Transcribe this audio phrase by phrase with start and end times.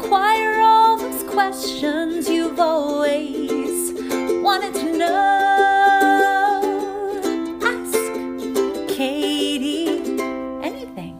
[0.00, 3.92] inquire all those questions you've always
[4.44, 5.10] wanted to know.
[7.64, 7.98] Ask
[8.94, 9.88] Kati
[10.62, 11.18] anything.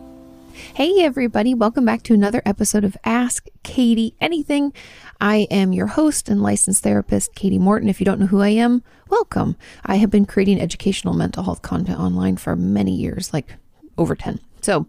[0.75, 4.73] Hey, everybody, welcome back to another episode of Ask Kati Anything.
[5.21, 7.89] I am your host and licensed therapist, Kati Morton.
[7.89, 9.57] If you don't know who I am, welcome.
[9.85, 13.57] I have been creating educational mental health content online for many years, like
[13.97, 14.39] over 10.
[14.61, 14.87] So,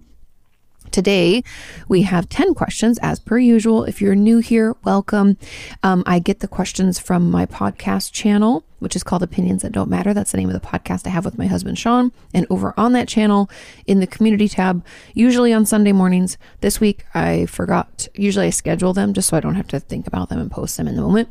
[0.91, 1.43] Today,
[1.87, 3.83] we have 10 questions as per usual.
[3.83, 5.37] If you're new here, welcome.
[5.83, 9.89] Um, I get the questions from my podcast channel, which is called Opinions That Don't
[9.89, 10.13] Matter.
[10.13, 12.11] That's the name of the podcast I have with my husband, Sean.
[12.33, 13.49] And over on that channel,
[13.85, 18.93] in the community tab, usually on Sunday mornings, this week I forgot, usually I schedule
[18.93, 21.01] them just so I don't have to think about them and post them in the
[21.01, 21.29] moment.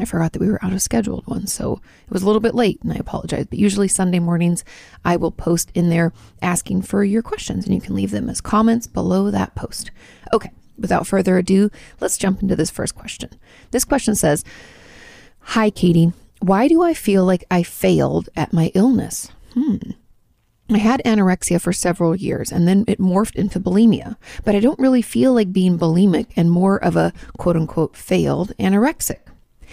[0.00, 2.54] I forgot that we were out of scheduled ones, so it was a little bit
[2.54, 3.46] late and I apologize.
[3.46, 4.64] But usually Sunday mornings,
[5.04, 6.12] I will post in there
[6.42, 9.90] asking for your questions and you can leave them as comments below that post.
[10.32, 11.70] Okay, without further ado,
[12.00, 13.30] let's jump into this first question.
[13.70, 14.44] This question says
[15.40, 16.12] Hi, Kati.
[16.40, 19.30] Why do I feel like I failed at my illness?
[19.54, 19.78] Hmm.
[20.70, 24.78] I had anorexia for several years and then it morphed into bulimia, but I don't
[24.78, 29.20] really feel like being bulimic and more of a quote unquote failed anorexic.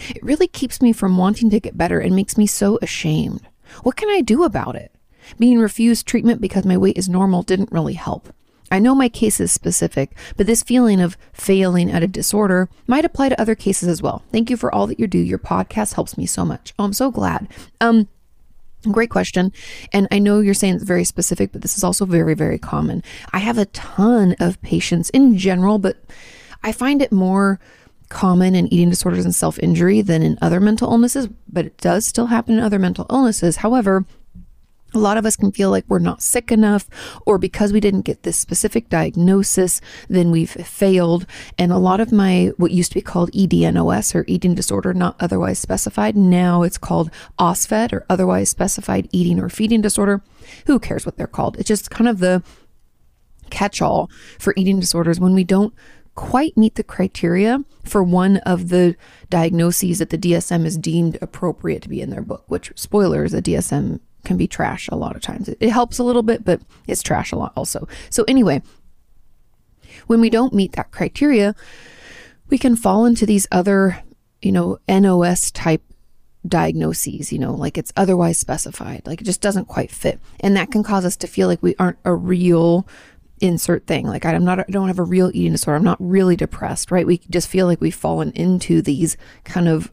[0.09, 3.47] It really keeps me from wanting to get better and makes me so ashamed.
[3.83, 4.91] What can I do about it?
[5.39, 8.33] Being refused treatment because my weight is normal didn't really help.
[8.71, 13.05] I know my case is specific, but this feeling of failing at a disorder might
[13.05, 14.23] apply to other cases as well.
[14.31, 15.19] Thank you for all that you do.
[15.19, 16.73] Your podcast helps me so much.
[16.79, 17.47] Oh, I'm so glad.
[17.79, 18.07] Um,
[18.91, 19.51] Great question.
[19.93, 23.03] And I know you're saying it's very specific, but this is also very, very common.
[23.33, 25.97] I have a ton of patients in general, but
[26.63, 27.59] I find it more
[28.15, 32.05] common in eating disorders and self injury than in other mental illnesses, but it does
[32.05, 33.57] still happen in other mental illnesses.
[33.57, 34.05] However,
[34.93, 36.87] a lot of us can feel like we're not sick enough,
[37.25, 41.25] or because we didn't get this specific diagnosis, then we've failed.
[41.57, 45.17] And a lot of my, what used to be called EDNOS or eating disorder not
[45.19, 50.21] otherwise specified, now it's called OSFED or otherwise specified eating or feeding disorder.
[50.67, 51.59] Who cares what they're called?
[51.59, 52.41] It's just kind of the
[53.49, 54.09] catch all
[54.39, 55.73] for eating disorders when we don't
[56.15, 58.95] quite meet the criteria for one of the
[59.29, 63.41] diagnoses that the DSM is deemed appropriate to be in their book, which, spoilers, the
[63.41, 65.49] DSM can be trash a lot of times.
[65.49, 67.87] It, helps a little bit, but it's trash a lot also.
[68.09, 68.61] So, anyway,
[70.07, 71.53] when we don't meet that criteria,
[72.49, 74.01] we can fall into these other,
[74.41, 75.83] you know, NOS type
[76.47, 80.19] diagnoses, you know, like it's otherwise specified, like it just doesn't quite fit.
[80.39, 82.87] And that can cause us to feel like we aren't a real
[83.45, 84.07] insert thing.
[84.07, 85.77] Like I'm not, I don't have a real eating disorder.
[85.77, 87.07] I'm not really depressed, right?
[87.07, 89.91] We just feel like we've fallen into these kind of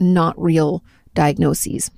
[0.00, 0.84] not real
[1.14, 1.90] diagnoses.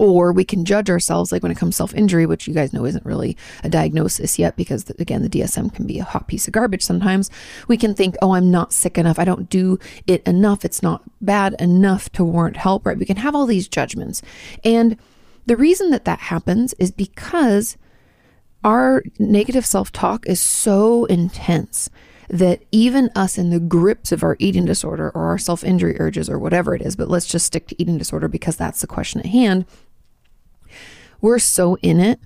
[0.00, 2.84] Or we can judge ourselves, like when it comes self injury, which you guys know
[2.84, 6.52] isn't really a diagnosis yet, because again, the DSM can be a hot piece of
[6.52, 7.30] garbage sometimes.
[7.68, 9.20] We can think, oh, I'm not sick enough.
[9.20, 9.78] I don't do
[10.08, 10.64] it enough.
[10.64, 12.98] It's not bad enough to warrant help, right?
[12.98, 14.22] We can have all these judgments.
[14.64, 14.96] And
[15.46, 17.76] the reason that that happens is because
[18.64, 21.88] our negative self talk is so intense
[22.28, 26.28] that even us in the grips of our eating disorder or our self injury urges
[26.28, 29.20] or whatever it is, but let's just stick to eating disorder because that's the question
[29.20, 29.64] at hand.
[31.20, 32.20] We're so in it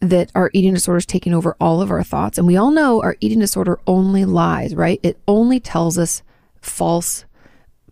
[0.00, 2.38] that our eating disorder is taking over all of our thoughts.
[2.38, 4.98] And we all know our eating disorder only lies, right?
[5.02, 6.22] It only tells us
[6.62, 7.26] false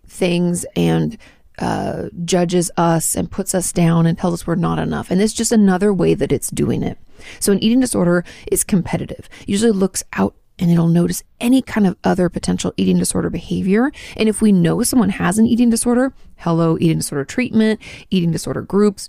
[0.07, 1.19] things and
[1.59, 5.11] uh, judges us and puts us down and tells us we're not enough.
[5.11, 6.99] And it's just another way that it's doing it.
[7.41, 9.29] So an eating disorder is competitive.
[9.47, 13.93] usually looks out and it'll notice any kind of other potential eating disorder behavior.
[14.17, 17.81] And if we know someone has an eating disorder, hello, eating disorder treatment,
[18.11, 19.09] eating disorder groups,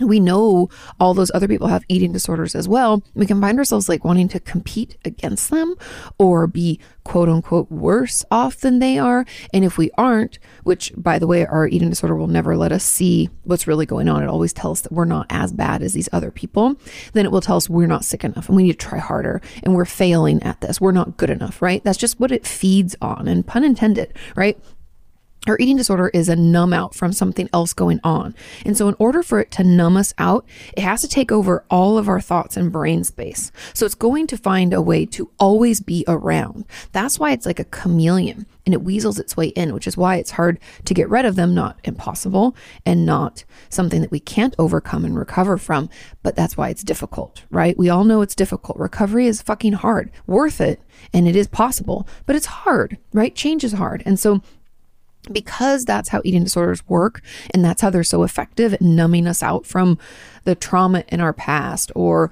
[0.00, 0.68] we know
[1.00, 3.02] all those other people have eating disorders as well.
[3.14, 5.74] We can find ourselves like wanting to compete against them
[6.18, 9.24] or be quote unquote worse off than they are.
[9.54, 12.84] And if we aren't, which by the way, our eating disorder will never let us
[12.84, 14.22] see what's really going on.
[14.22, 16.76] It always tells us that we're not as bad as these other people.
[17.12, 19.40] Then it will tell us we're not sick enough and we need to try harder
[19.62, 20.80] and we're failing at this.
[20.80, 21.82] We're not good enough, right?
[21.84, 24.58] That's just what it feeds on and pun intended, right?
[25.46, 28.34] Our eating disorder is a numb out from something else going on.
[28.64, 30.44] And so, in order for it to numb us out,
[30.76, 33.52] it has to take over all of our thoughts and brain space.
[33.72, 36.64] So, it's going to find a way to always be around.
[36.92, 40.16] That's why it's like a chameleon and it weasels its way in, which is why
[40.16, 44.56] it's hard to get rid of them, not impossible and not something that we can't
[44.58, 45.88] overcome and recover from.
[46.22, 47.78] But that's why it's difficult, right?
[47.78, 48.76] We all know it's difficult.
[48.78, 50.80] Recovery is fucking hard, worth it,
[51.12, 53.34] and it is possible, but it's hard, right?
[53.34, 54.02] Change is hard.
[54.04, 54.42] And so,
[55.32, 59.42] because that's how eating disorders work and that's how they're so effective at numbing us
[59.42, 59.98] out from
[60.44, 62.30] the trauma in our past or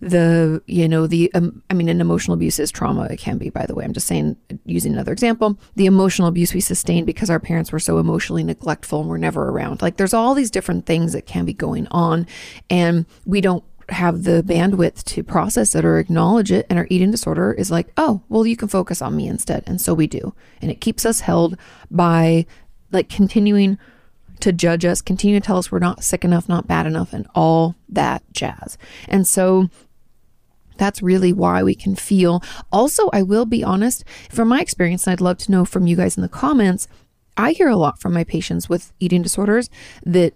[0.00, 3.08] the you know the um, i mean an emotional abuse is trauma.
[3.10, 3.84] It can be by the way.
[3.84, 7.80] I'm just saying using another example the emotional abuse we sustained because our parents were
[7.80, 9.82] so emotionally neglectful and were never around.
[9.82, 12.26] Like there's all these different things that can be going on
[12.70, 17.10] and we don't have the bandwidth to process it or acknowledge it and our eating
[17.10, 19.62] disorder is like oh well you can focus on me instead.
[19.66, 20.34] And so we do.
[20.60, 21.56] And it keeps us held
[21.90, 22.46] by
[22.92, 23.78] like continuing
[24.40, 27.26] to judge us continue to tell us we're not sick enough not bad enough and
[27.34, 28.78] all that jazz.
[29.08, 29.68] And so
[30.78, 32.42] that's really why we can feel.
[32.72, 35.96] Also, I will be honest, from my experience, and I'd love to know from you
[35.96, 36.88] guys in the comments,
[37.36, 39.68] I hear a lot from my patients with eating disorders
[40.04, 40.34] that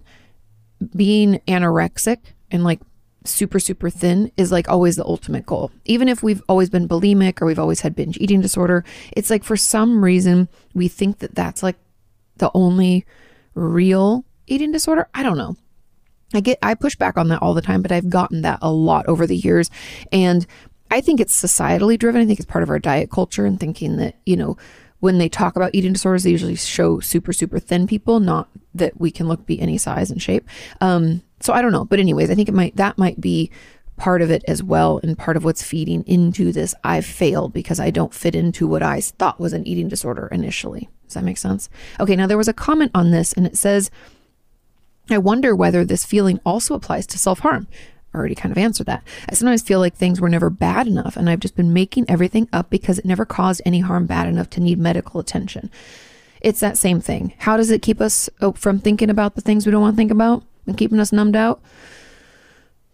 [0.95, 2.19] being anorexic
[2.51, 2.81] and like
[3.25, 5.71] super, super thin is like always the ultimate goal.
[5.85, 8.85] Even if we've always been bulimic or we've always had binge eating disorder,
[9.17, 11.77] it's like for some reason we think that that's like
[12.37, 13.05] the only
[13.55, 15.09] real eating disorder.
[15.15, 15.57] I don't know.
[16.35, 18.73] I get I push back on that all the time, but I've gotten that a
[18.73, 19.71] lot over the years.
[20.11, 20.47] And
[20.91, 22.21] I think it's societally driven.
[22.21, 24.57] I think it's part of our diet culture and thinking that, you know,
[25.01, 29.01] when they talk about eating disorders, they usually show super, super thin people, not that
[29.01, 30.49] we can look be any size and shape.
[30.81, 31.85] Um, so I don't know.
[31.85, 33.51] But anyways, I think it might that might be
[33.97, 37.79] part of it as well and part of what's feeding into this I've failed because
[37.79, 40.89] I don't fit into what I thought was an eating disorder initially.
[41.07, 41.69] Does that make sense?
[42.01, 43.91] Okay, now there was a comment on this and it says
[45.11, 47.69] I wonder whether this feeling also applies to self harm.
[48.15, 49.03] I already kind of answered that.
[49.29, 52.49] I sometimes feel like things were never bad enough and I've just been making everything
[52.53, 55.71] up because it never caused any harm bad enough to need medical attention.
[56.41, 57.35] It's that same thing.
[57.39, 59.97] How does it keep us oh, from thinking about the things we don't want to
[59.97, 61.63] think about and keeping us numbed out?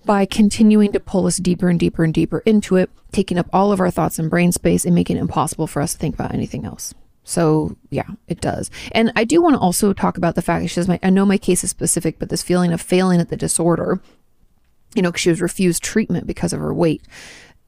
[0.05, 3.73] By continuing to pull us deeper and deeper and deeper into it, taking up all
[3.73, 6.33] of our thoughts and brain space and making it impossible for us to think about
[6.33, 6.95] anything else.
[7.25, 8.71] So yeah, it does.
[8.93, 11.11] And I do want to also talk about the fact that she says, my, I
[11.11, 14.01] know my case is specific, but this feeling of failing at the disorder,
[14.95, 17.03] you know, because she was refused treatment because of her weight.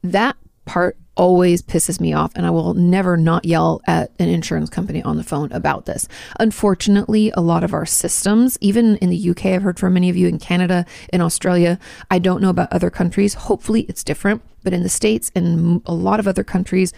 [0.01, 4.71] That part always pisses me off and I will never not yell at an insurance
[4.71, 6.07] company on the phone about this.
[6.39, 10.17] Unfortunately, a lot of our systems, even in the UK, I've heard from many of
[10.17, 10.83] you in Canada,
[11.13, 11.77] in Australia,
[12.09, 13.35] I don't know about other countries.
[13.35, 16.91] Hopefully it's different, but in the States and a lot of other countries,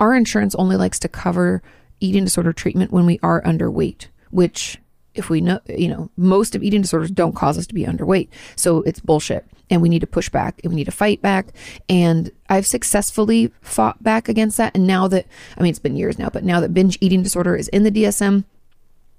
[0.00, 1.62] our insurance only likes to cover
[2.00, 4.78] eating disorder treatment when we are underweight, which
[5.14, 8.28] if we know, you know, most of eating disorders don't cause us to be underweight.
[8.56, 9.46] So it's bullshit.
[9.70, 11.48] And we need to push back and we need to fight back.
[11.88, 14.74] And I've successfully fought back against that.
[14.74, 15.26] And now that,
[15.56, 17.90] I mean, it's been years now, but now that binge eating disorder is in the
[17.90, 18.44] DSM,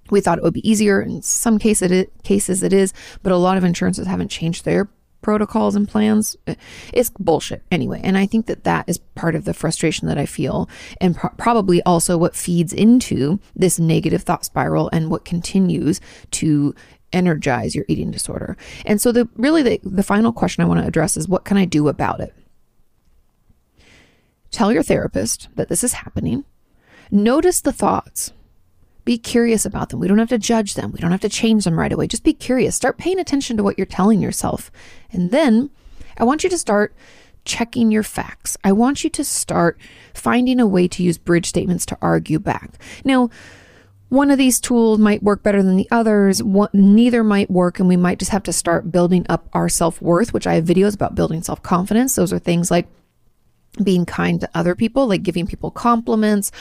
[0.09, 1.01] we thought it would be easier.
[1.01, 4.89] In some case it, cases it is, but a lot of insurances haven't changed their
[5.21, 6.37] protocols and plans
[6.93, 10.25] it's bullshit anyway and i think that that is part of the frustration that i
[10.25, 10.69] feel
[11.01, 15.99] and pro- probably also what feeds into this negative thought spiral and what continues
[16.31, 16.73] to
[17.11, 20.87] energize your eating disorder and so the really the, the final question i want to
[20.87, 22.33] address is what can i do about it
[24.51, 26.45] tell your therapist that this is happening
[27.11, 28.31] notice the thoughts
[29.09, 29.99] be curious about them.
[29.99, 30.91] We don't have to judge them.
[30.91, 32.05] We don't have to change them right away.
[32.05, 32.75] Just be curious.
[32.75, 34.71] Start paying attention to what you're telling yourself.
[35.11, 35.71] And then
[36.19, 36.93] I want you to start
[37.43, 38.55] checking your facts.
[38.63, 39.79] I want you to start
[40.13, 42.73] finding a way to use bridge statements to argue back.
[43.03, 43.31] Now,
[44.09, 46.41] one of these tools might work better than the others.
[46.43, 50.01] One, neither might work, and we might just have to start building up our self
[50.01, 52.15] worth, which I have videos about building self confidence.
[52.15, 52.87] Those are things like
[53.83, 56.51] being kind to other people, like giving people compliments,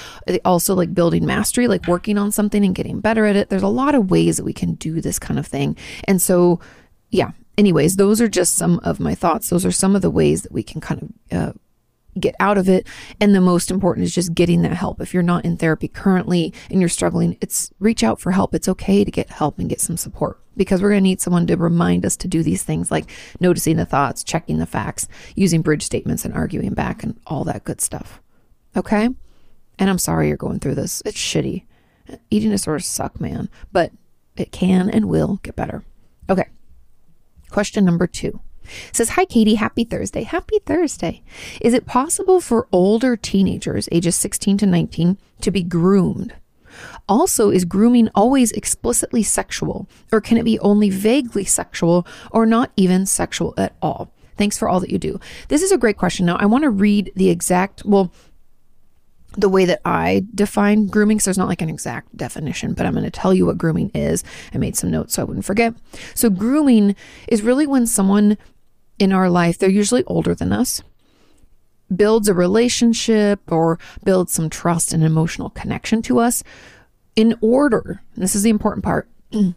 [0.44, 3.48] also like building mastery, like working on something and getting better at it.
[3.48, 5.76] There's a lot of ways that we can do this kind of thing.
[6.04, 6.60] And so,
[7.10, 9.48] yeah, anyways, those are just some of my thoughts.
[9.48, 11.52] Those are some of the ways that we can kind of uh,
[12.18, 12.86] get out of it.
[13.20, 15.00] And the most important is just getting that help.
[15.00, 18.54] If you're not in therapy currently and you're struggling, it's reach out for help.
[18.54, 21.46] It's okay to get help and get some support because we're going to need someone
[21.46, 23.10] to remind us to do these things like
[23.40, 27.64] noticing the thoughts, checking the facts, using bridge statements and arguing back and all that
[27.64, 28.20] good stuff.
[28.76, 29.08] Okay?
[29.78, 31.02] And I'm sorry you're going through this.
[31.06, 31.64] It's shitty.
[32.30, 33.92] Eating disorders suck, man, but
[34.36, 35.84] it can and will get better.
[36.28, 36.48] Okay.
[37.50, 38.40] Question number two
[38.92, 39.56] says, Hi, Kati.
[39.56, 40.22] Happy Thursday.
[40.22, 41.22] Happy Thursday.
[41.60, 46.34] Is it possible for older teenagers, ages 16 to 19, to be groomed?
[47.08, 52.70] Also, is grooming always explicitly sexual, or can it be only vaguely sexual or not
[52.76, 54.12] even sexual at all?
[54.36, 55.18] Thanks for all that you do.
[55.48, 56.26] This is a great question.
[56.26, 58.12] Now, I want to read the exact, well,
[59.36, 61.20] the way that I define grooming.
[61.20, 63.90] So there's not like an exact definition, but I'm going to tell you what grooming
[63.94, 64.24] is.
[64.54, 65.74] I made some notes so I wouldn't forget.
[66.14, 66.96] So, grooming
[67.28, 68.38] is really when someone
[68.98, 70.82] in our life, they're usually older than us,
[71.94, 76.42] builds a relationship or builds some trust and emotional connection to us
[77.18, 79.54] in order, this is the important part, in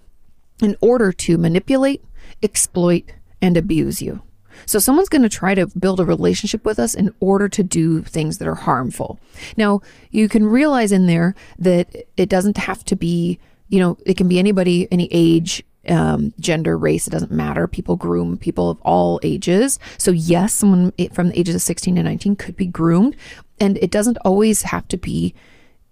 [0.82, 2.04] order to manipulate,
[2.42, 4.24] exploit, and abuse you.
[4.66, 8.02] So someone's going to try to build a relationship with us in order to do
[8.02, 9.20] things that are harmful.
[9.58, 14.18] Now, you can realize in there that it doesn't have to be, you know, it
[14.18, 17.68] can be anybody, any age, um, gender, race, it doesn't matter.
[17.68, 19.80] People groom people of all ages.
[19.98, 23.16] So, yes, someone from the ages of 16 to 19 could be groomed,
[23.60, 25.34] and it doesn't always have to be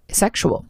[0.08, 0.64] sexual.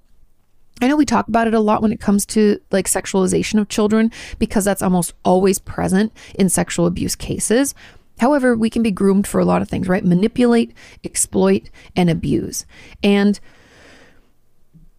[0.83, 3.69] I know we talk about it a lot when it comes to like sexualization of
[3.69, 7.75] children because that's almost always present in sexual abuse cases.
[8.19, 10.05] However, we can be groomed for a lot of things, right?
[10.05, 10.73] Manipulate,
[11.05, 12.65] exploit, and abuse.
[13.03, 13.39] And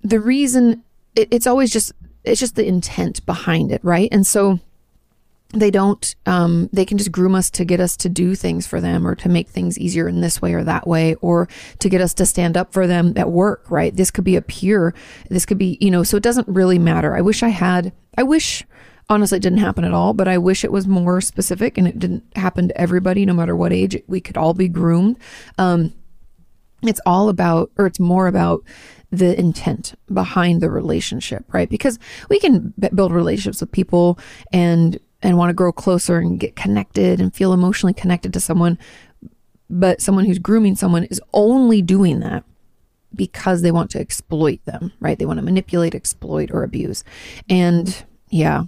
[0.04, 0.84] the reason
[1.16, 4.10] it, it's always just it's just the intent behind it, right?
[4.12, 4.60] And so
[5.54, 8.80] they don't um, they can just groom us to get us to do things for
[8.80, 11.50] them or to make things easier in this way or that way or
[11.80, 13.96] to get us to stand up for them at work right?
[13.96, 14.94] This could be a peer.
[15.30, 17.16] This could be you know so it doesn't really matter.
[17.16, 18.64] I wish i had i wish
[19.10, 22.00] honestly it didn't happen at all but i wish it was more specific and it
[22.00, 25.18] didn't happen to everybody no matter what age we could all be groomed.
[25.58, 25.94] Um,
[26.84, 28.64] it's all about or it's more about
[29.12, 34.18] the intent behind the relationship right because we can b- build relationships with people
[34.54, 38.78] and and want to grow closer and get connected and feel emotionally connected to someone.
[39.70, 42.44] But someone who's grooming someone is only doing that
[43.14, 45.18] because they want to exploit them, right?
[45.18, 47.04] They want to manipulate, exploit, or abuse.
[47.50, 48.64] And yeah.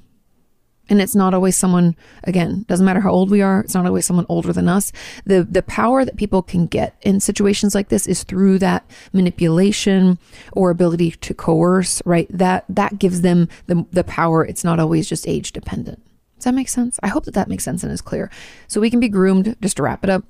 [0.90, 4.06] And it's not always someone, again, doesn't matter how old we are, it's not always
[4.06, 4.92] someone older than us.
[5.26, 10.20] The the power that people can get in situations like this is through that manipulation
[10.52, 12.28] or ability to coerce, right?
[12.30, 14.46] That that gives them the the power.
[14.46, 16.04] It's not always just age dependent.
[16.36, 17.00] Does that make sense?
[17.02, 18.30] I hope that that makes sense and is clear.
[18.68, 20.26] So we can be groomed, just to wrap it up,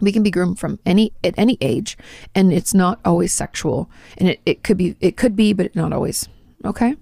[0.00, 1.96] we can be groomed from any at any age
[2.34, 5.92] and it's not always sexual and it, it could be it could be but not
[5.92, 6.28] always
[6.64, 6.94] okay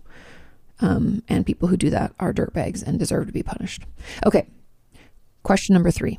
[0.80, 3.84] um, and people who do that are dirtbags and deserve to be punished
[4.26, 4.46] okay
[5.42, 6.18] question number three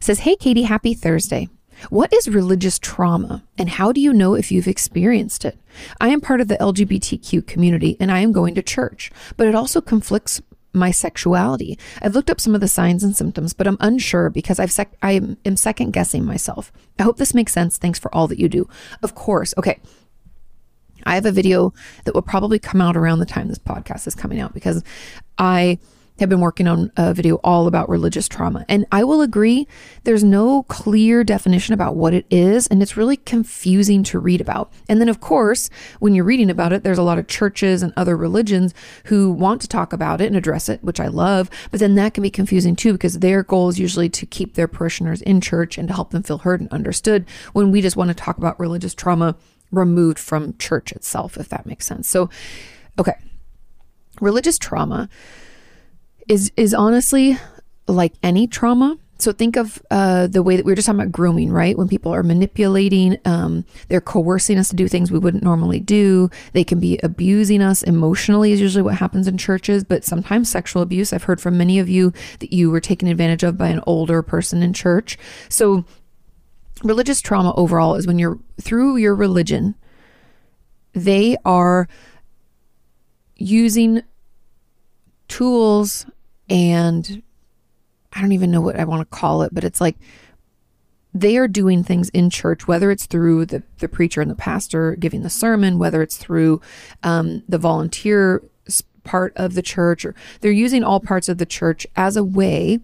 [0.00, 1.48] says hey kati happy thursday
[1.88, 5.58] what is religious trauma and how do you know if you've experienced it?
[5.98, 9.54] I am part of the LGBTQ community and I am going to church, but it
[9.54, 10.42] also conflicts
[10.72, 11.78] my sexuality.
[12.02, 14.96] I've looked up some of the signs and symptoms, but I'm unsure because I've sec-
[15.02, 16.70] I am, am second guessing myself.
[16.98, 17.78] I hope this makes sense.
[17.78, 18.68] Thanks for all that you do.
[19.02, 19.54] Of course.
[19.58, 19.80] Okay.
[21.04, 21.72] I have a video
[22.04, 24.82] that will probably come out around the time this podcast is coming out because
[25.38, 25.78] I
[26.20, 28.64] have been working on a video all about religious trauma.
[28.68, 29.66] And I will agree,
[30.04, 34.70] there's no clear definition about what it is, and it's really confusing to read about.
[34.88, 37.92] And then, of course, when you're reading about it, there's a lot of churches and
[37.96, 38.74] other religions
[39.06, 41.50] who want to talk about it and address it, which I love.
[41.70, 44.68] But then that can be confusing too, because their goal is usually to keep their
[44.68, 48.08] parishioners in church and to help them feel heard and understood when we just want
[48.08, 49.36] to talk about religious trauma
[49.70, 52.08] removed from church itself, if that makes sense.
[52.08, 52.30] So,
[52.98, 53.14] okay.
[54.20, 55.08] Religious trauma
[56.28, 57.38] is is honestly
[57.86, 58.98] like any trauma.
[59.18, 61.76] So think of uh, the way that we were just talking about grooming, right?
[61.76, 66.30] When people are manipulating, um, they're coercing us to do things we wouldn't normally do.
[66.54, 70.80] They can be abusing us emotionally, is usually what happens in churches, but sometimes sexual
[70.80, 71.12] abuse.
[71.12, 74.22] I've heard from many of you that you were taken advantage of by an older
[74.22, 75.18] person in church.
[75.50, 75.84] So
[76.82, 79.74] religious trauma overall is when you're through your religion,
[80.92, 81.88] they are
[83.36, 84.02] using
[85.28, 86.06] tools
[86.48, 87.22] and
[88.12, 89.96] I don't even know what I want to call it, but it's like
[91.14, 94.96] they are doing things in church, whether it's through the, the preacher and the pastor
[94.96, 96.60] giving the sermon, whether it's through
[97.02, 98.42] um, the volunteer
[99.04, 102.80] part of the church, or they're using all parts of the church as a way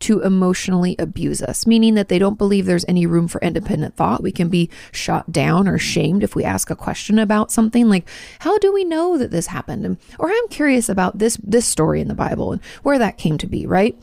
[0.00, 4.22] to emotionally abuse us, meaning that they don't believe there's any room for independent thought.
[4.22, 8.08] We can be shot down or shamed if we ask a question about something like,
[8.40, 9.84] how do we know that this happened?
[9.84, 13.38] And, or I'm curious about this, this story in the Bible and where that came
[13.38, 14.00] to be, right?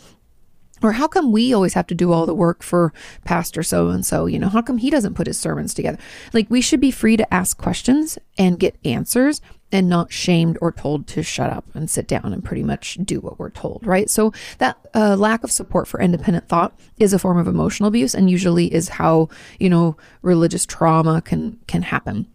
[0.82, 4.06] Or how come we always have to do all the work for Pastor so and
[4.06, 4.26] so?
[4.26, 5.98] You know, how come he doesn't put his sermons together?
[6.34, 9.42] Like, we should be free to ask questions and get answers
[9.72, 13.20] and not shamed or told to shut up and sit down and pretty much do
[13.20, 14.10] what we're told, right?
[14.10, 18.14] So, that uh, lack of support for independent thought is a form of emotional abuse
[18.14, 19.30] and usually is how,
[19.60, 22.28] you know, religious trauma can, can happen.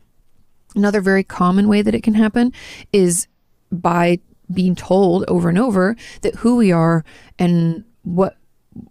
[0.74, 2.52] Another very common way that it can happen
[2.92, 3.26] is
[3.72, 4.18] by
[4.52, 7.04] being told over and over that who we are
[7.38, 8.36] and what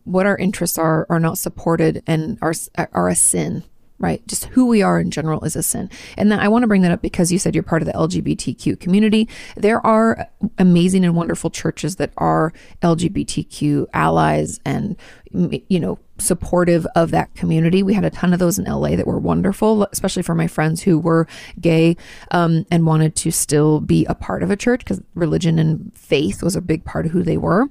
[0.04, 2.54] what our interests are are not supported and are
[2.94, 3.64] are a sin
[4.00, 4.26] right?
[4.28, 5.90] Just who we are in general is a sin.
[6.18, 7.94] And that i want to bring that up because you said you're part of the
[7.94, 9.28] lgbtq community.
[9.56, 10.28] There are
[10.58, 14.96] amazing and wonderful churches that are lgbtq allies and
[15.32, 17.84] you know supportive of that community.
[17.84, 20.82] We had a ton of those in la that were wonderful especially for my friends
[20.82, 21.28] who were
[21.60, 21.98] gay
[22.32, 26.42] um, and wanted to still be a part of a church because religion and faith
[26.42, 27.68] was a big part of who they were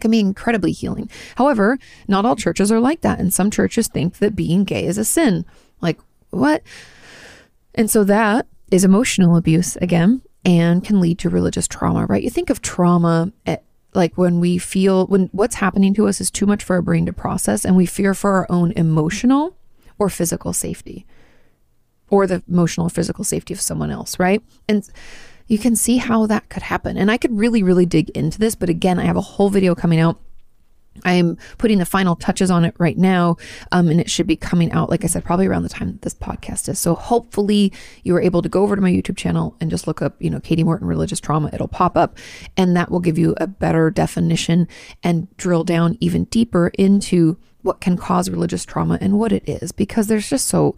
[0.00, 1.10] can be incredibly healing.
[1.36, 3.18] However, not all churches are like that.
[3.18, 5.44] And some churches think that being gay is a sin.
[5.80, 5.98] Like,
[6.30, 6.62] what?
[7.74, 12.22] And so that is emotional abuse again and can lead to religious trauma, right?
[12.22, 13.62] You think of trauma at,
[13.94, 17.06] like when we feel when what's happening to us is too much for our brain
[17.06, 19.56] to process and we fear for our own emotional
[19.98, 21.04] or physical safety
[22.08, 24.42] or the emotional or physical safety of someone else, right?
[24.68, 24.88] And
[25.52, 26.96] you can see how that could happen.
[26.96, 29.74] And I could really, really dig into this, but again, I have a whole video
[29.74, 30.18] coming out
[31.04, 33.38] I am putting the final touches on it right now,
[33.72, 36.12] um, and it should be coming out, like I said, probably around the time this
[36.12, 36.78] podcast is.
[36.78, 40.02] So hopefully you are able to go over to my YouTube channel and just look
[40.02, 41.48] up, you know, Kati Morton religious trauma.
[41.50, 42.18] It'll pop up,
[42.58, 44.68] and that will give you a better definition
[45.02, 49.72] and drill down even deeper into what can cause religious trauma and what it is,
[49.72, 50.76] because there's just so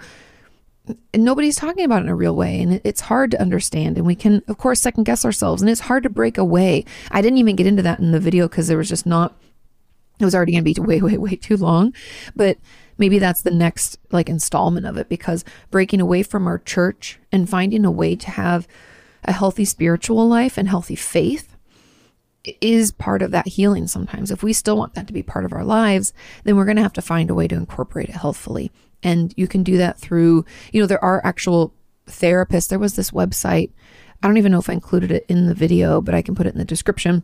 [1.15, 4.15] nobody's talking about it in a real way and it's hard to understand and we
[4.15, 7.57] can of course second guess ourselves and it's hard to break away i didn't even
[7.57, 9.35] get into that in the video because there was just not
[10.19, 11.95] it was already going to be way, way, way too long.
[12.35, 12.59] But
[12.99, 17.49] maybe that's the next like installment of it because breaking away from our church and
[17.49, 18.69] finding a way to have
[19.25, 21.57] a healthy spiritual life and healthy faith
[22.61, 24.31] is part of that healing sometimes.
[24.31, 26.13] If we still want that to be part of our lives,
[26.45, 28.71] then we're going to have to find a way to incorporate it healthfully.
[29.05, 31.73] And you can do that through, you know, there are actual
[32.07, 32.69] therapists.
[32.69, 33.71] There was this website.
[34.23, 36.47] I don't even know if I included it in the video, but I can put
[36.47, 37.23] it in the description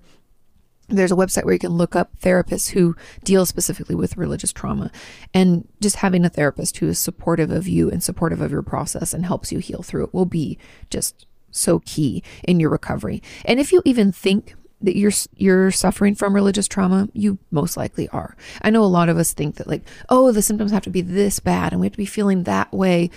[0.90, 4.90] there's a website where you can look up therapists who deal specifically with religious trauma
[5.32, 9.14] and just having a therapist who is supportive of you and supportive of your process
[9.14, 10.58] and helps you heal through it will be
[10.90, 13.22] just so key in your recovery.
[13.44, 18.08] And if you even think that you're you're suffering from religious trauma, you most likely
[18.08, 18.36] are.
[18.62, 21.02] I know a lot of us think that like, oh, the symptoms have to be
[21.02, 23.10] this bad and we have to be feeling that way.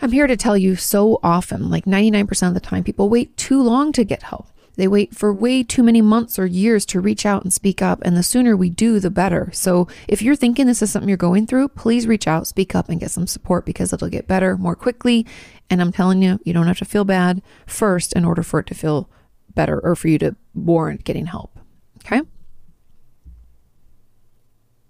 [0.00, 3.62] I'm here to tell you so often, like 99% of the time people wait too
[3.62, 4.48] long to get help.
[4.74, 8.00] They wait for way too many months or years to reach out and speak up,
[8.02, 9.50] and the sooner we do, the better.
[9.52, 12.88] So, if you're thinking this is something you're going through, please reach out, speak up,
[12.88, 15.26] and get some support because it'll get better more quickly.
[15.68, 18.66] And I'm telling you, you don't have to feel bad first in order for it
[18.68, 19.10] to feel
[19.54, 21.58] better or for you to warrant getting help.
[22.04, 22.22] Okay?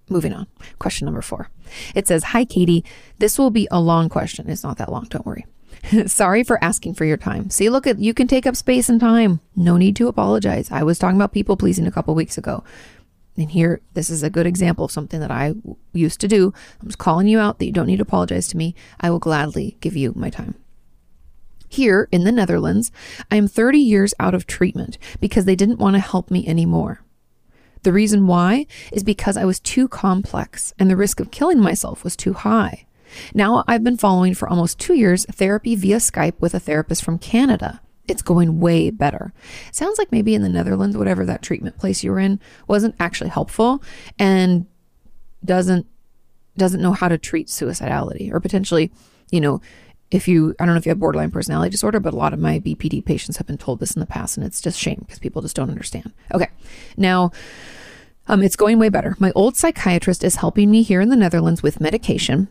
[0.08, 0.46] Moving on.
[0.78, 1.48] Question number four.
[1.94, 2.84] It says, Hi, Kati.
[3.18, 4.50] This will be a long question.
[4.50, 5.46] It's not that long, don't worry.
[6.06, 7.50] Sorry for asking for your time.
[7.50, 9.40] See, look at you can take up space and time.
[9.56, 10.70] No need to apologize.
[10.70, 12.62] I was talking about people pleasing a couple weeks ago.
[13.36, 15.54] And here, this is a good example of something that I
[15.94, 16.52] used to do.
[16.80, 18.74] I'm just calling you out that you don't need to apologize to me.
[19.00, 20.54] I will gladly give you my time.
[21.72, 22.92] Here in the Netherlands,
[23.30, 27.00] I am 30 years out of treatment because they didn't want to help me anymore.
[27.82, 32.04] The reason why is because I was too complex and the risk of killing myself
[32.04, 32.84] was too high.
[33.32, 37.18] Now I've been following for almost two years therapy via Skype with a therapist from
[37.18, 37.80] Canada.
[38.06, 39.32] It's going way better.
[39.70, 43.30] Sounds like maybe in the Netherlands, whatever that treatment place you were in wasn't actually
[43.30, 43.82] helpful
[44.18, 44.66] and
[45.42, 45.86] doesn't
[46.58, 48.92] doesn't know how to treat suicidality or potentially,
[49.30, 49.62] you know,
[50.12, 52.38] if you I don't know if you have borderline personality disorder, but a lot of
[52.38, 55.18] my BPD patients have been told this in the past and it's just shame because
[55.18, 56.12] people just don't understand.
[56.32, 56.48] Okay.
[56.96, 57.32] Now
[58.28, 59.16] um, it's going way better.
[59.18, 62.48] My old psychiatrist is helping me here in the Netherlands with medication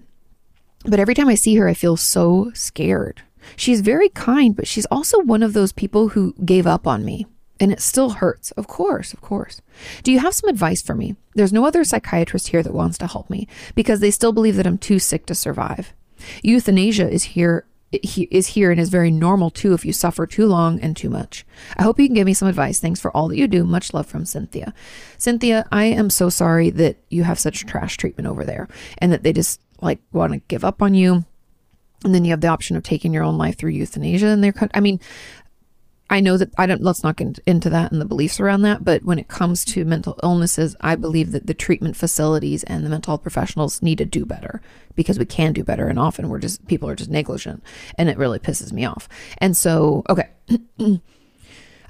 [0.86, 3.22] but every time I see her, I feel so scared.
[3.56, 7.28] She's very kind, but she's also one of those people who gave up on me.
[7.60, 8.50] And it still hurts.
[8.52, 9.62] Of course, of course.
[10.02, 11.16] Do you have some advice for me?
[11.36, 14.66] There's no other psychiatrist here that wants to help me because they still believe that
[14.66, 15.94] I'm too sick to survive.
[16.44, 20.80] Euthanasia is here is here and is very normal too if you suffer too long
[20.80, 21.46] and too much.
[21.78, 22.80] I hope you can give me some advice.
[22.80, 23.66] Thanks for all that you do.
[23.66, 24.74] Much love from Cynthia.
[25.18, 29.24] Cynthia, I am so sorry that you have such trash treatment over there and that
[29.24, 31.26] they just like want to give up on you.
[32.04, 34.28] And then you have the option of taking your own life through euthanasia.
[34.28, 34.76] in their country.
[34.76, 35.00] I mean,
[36.12, 38.84] I know that I don't, let's not get into that and the beliefs around that.
[38.84, 42.90] But when it comes to mental illnesses, I believe that the treatment facilities and the
[42.90, 44.62] mental health professionals need to do better
[44.94, 45.88] because we can do better.
[45.88, 47.64] And often we're just, people are just negligent
[47.98, 49.08] and it really pisses me off.
[49.38, 50.30] And so, okay.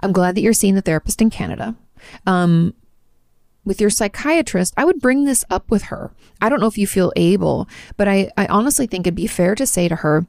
[0.03, 1.75] I'm glad that you're seeing the therapist in Canada.
[2.27, 2.75] Um,
[3.65, 6.11] with your psychiatrist, I would bring this up with her.
[6.39, 9.55] I don't know if you feel able, but I, I honestly think it'd be fair
[9.55, 10.25] to say to her,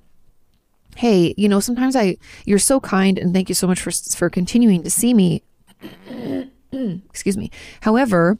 [0.96, 4.28] Hey, you know, sometimes I, you're so kind and thank you so much for, for
[4.28, 5.42] continuing to see me.
[6.72, 7.50] Excuse me.
[7.80, 8.38] However,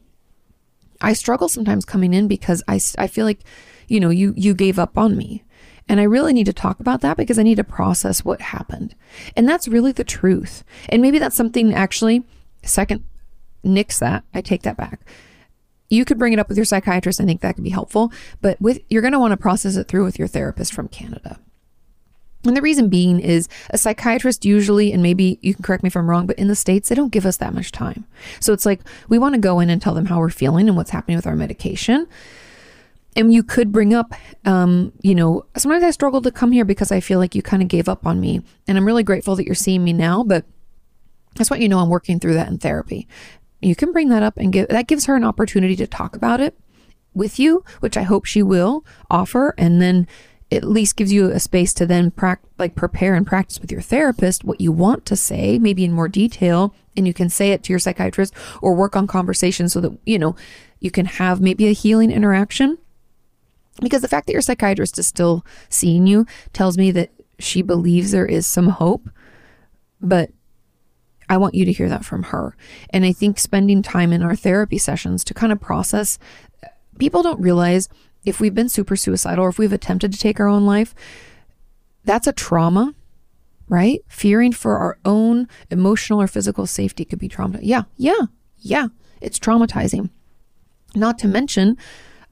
[1.01, 3.41] I struggle sometimes coming in because I, I feel like,
[3.89, 5.45] you know, you, you gave up on me.
[5.89, 8.95] And I really need to talk about that because I need to process what happened.
[9.37, 10.63] And that's really the truth.
[10.89, 12.23] And maybe that's something actually,
[12.63, 13.05] second
[13.65, 14.25] nix that.
[14.33, 15.01] I take that back.
[15.91, 17.21] You could bring it up with your psychiatrist.
[17.21, 19.89] I think that could be helpful, but with you're going to want to process it
[19.89, 21.39] through with your therapist from Canada.
[22.45, 25.97] And the reason being is a psychiatrist usually, and maybe you can correct me if
[25.97, 28.05] I'm wrong, but in the States, they don't give us that much time.
[28.41, 30.77] So it's like we want to go in and tell them how we're feeling and
[30.77, 32.09] what's happening with our medication.
[33.15, 36.91] And you could bring up, um, you know, sometimes I struggle to come here because
[36.91, 38.41] I feel like you kind of gave up on me.
[38.67, 40.45] And I'm really grateful that you're seeing me now, but
[41.37, 43.07] that's what you know I'm working through that in therapy.
[43.61, 46.41] You can bring that up and give that gives her an opportunity to talk about
[46.41, 46.59] it
[47.15, 49.55] with you, which I hope she will offer.
[49.57, 50.09] And then
[50.53, 53.81] at least gives you a space to then prac- like prepare and practice with your
[53.81, 57.63] therapist what you want to say, maybe in more detail, and you can say it
[57.65, 60.37] to your psychiatrist or work on conversations so that you know
[60.81, 62.79] you can have maybe a healing interaction.
[63.81, 68.11] Because the fact that your psychiatrist is still seeing you tells me that she believes
[68.11, 69.09] there is some hope,
[70.01, 70.31] but
[71.29, 72.55] I want you to hear that from her.
[72.91, 76.19] And I think spending time in our therapy sessions to kind of process
[76.99, 77.89] people don't realize
[78.25, 80.95] if we've been super suicidal or if we've attempted to take our own life,
[82.05, 82.95] that's a trauma,
[83.69, 84.01] right?
[84.09, 87.59] Fearing for our own emotional or physical safety could be trauma.
[87.63, 88.27] Yeah, yeah,
[88.59, 88.89] yeah.
[89.21, 90.11] It's traumatizing.
[90.95, 91.77] Not to mention,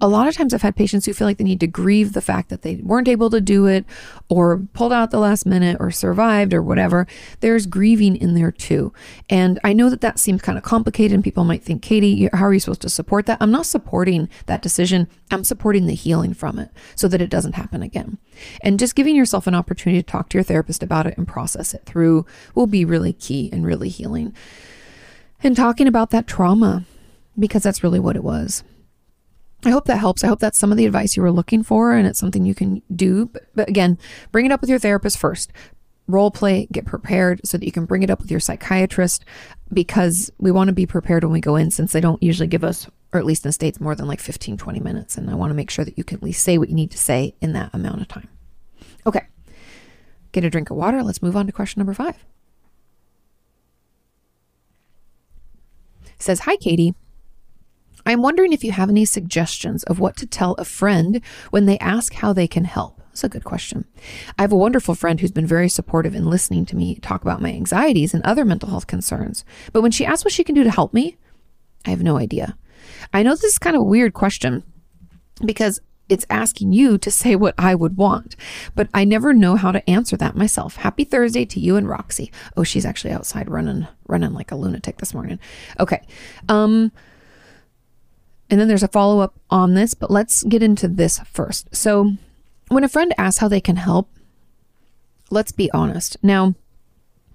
[0.01, 2.23] a lot of times I've had patients who feel like they need to grieve the
[2.23, 3.85] fact that they weren't able to do it
[4.29, 7.07] or pulled out the last minute or survived or whatever.
[7.41, 8.93] There's grieving in there too.
[9.29, 12.47] And I know that that seems kind of complicated and people might think, Kati, how
[12.47, 13.39] are you supposed to support that?
[13.41, 15.07] I'm not supporting that decision.
[15.31, 18.19] I'm supporting the healing from it so that it doesn't happen again.
[18.63, 21.75] And just giving yourself an opportunity to talk to your therapist about it and process
[21.75, 24.35] it through will be really key and really healing.
[25.43, 26.85] And talking about that trauma
[27.39, 28.65] because that's really what it was.
[29.64, 30.25] I hope that helps.
[30.25, 32.55] I hope that's some of the advice you were looking for and it's something you
[32.55, 33.31] can do.
[33.55, 33.99] But, again,
[34.33, 35.53] bring it up with your therapist first.
[36.07, 39.25] Role play, get prepared so that you can bring it up with your psychiatrist
[39.73, 42.64] because we want to be prepared when we go in since they don't usually give
[42.64, 45.16] us, or at least in States, more than like 15, 20 minutes.
[45.16, 46.90] And I want to make sure that you can at least say what you need
[46.90, 48.29] to say in that amount of time.
[49.07, 49.27] Okay.
[50.33, 51.03] Get a drink of water.
[51.03, 52.16] Let's move on to question number five.
[56.07, 56.94] It says, Hi, Kati.
[58.11, 61.20] I'm wondering if you have any suggestions of what to tell a friend
[61.51, 63.01] when they ask how they can help.
[63.11, 63.85] That's a good question.
[64.37, 67.40] I have a wonderful friend who's been very supportive in listening to me talk about
[67.40, 69.44] my anxieties and other mental health concerns.
[69.73, 71.18] But when she asks what she can do to help me,
[71.87, 72.57] I have no idea.
[73.12, 74.64] I know this is kind of a weird question
[75.44, 78.35] because it's asking you to say what I would want,
[78.75, 80.75] but I never know how to answer that myself.
[80.77, 82.33] Happy Thursday to you and Roxy.
[82.57, 85.38] Oh, she's actually outside running running like a lunatic this morning.
[85.79, 86.05] Okay.
[86.49, 86.90] Um
[88.51, 91.75] and then there's a follow up on this, but let's get into this first.
[91.75, 92.13] So,
[92.69, 94.09] when a friend asks how they can help,
[95.31, 96.17] let's be honest.
[96.23, 96.55] Now,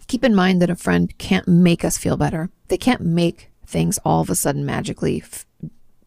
[0.08, 2.50] keep in mind that a friend can't make us feel better.
[2.68, 5.46] They can't make things all of a sudden magically f-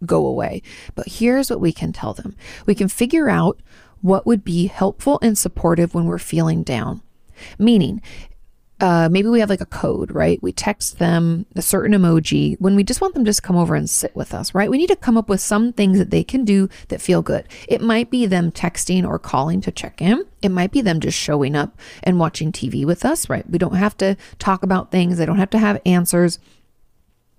[0.06, 0.62] go away.
[0.94, 3.60] But here's what we can tell them we can figure out
[4.00, 7.02] what would be helpful and supportive when we're feeling down.
[7.58, 8.00] Meaning,
[8.80, 10.40] uh, maybe we have like a code, right?
[10.42, 13.74] We text them a certain emoji when we just want them to just come over
[13.74, 14.70] and sit with us, right?
[14.70, 17.46] We need to come up with some things that they can do that feel good.
[17.66, 20.24] It might be them texting or calling to check in.
[20.42, 23.48] It might be them just showing up and watching TV with us, right?
[23.50, 25.18] We don't have to talk about things.
[25.18, 26.38] They don't have to have answers.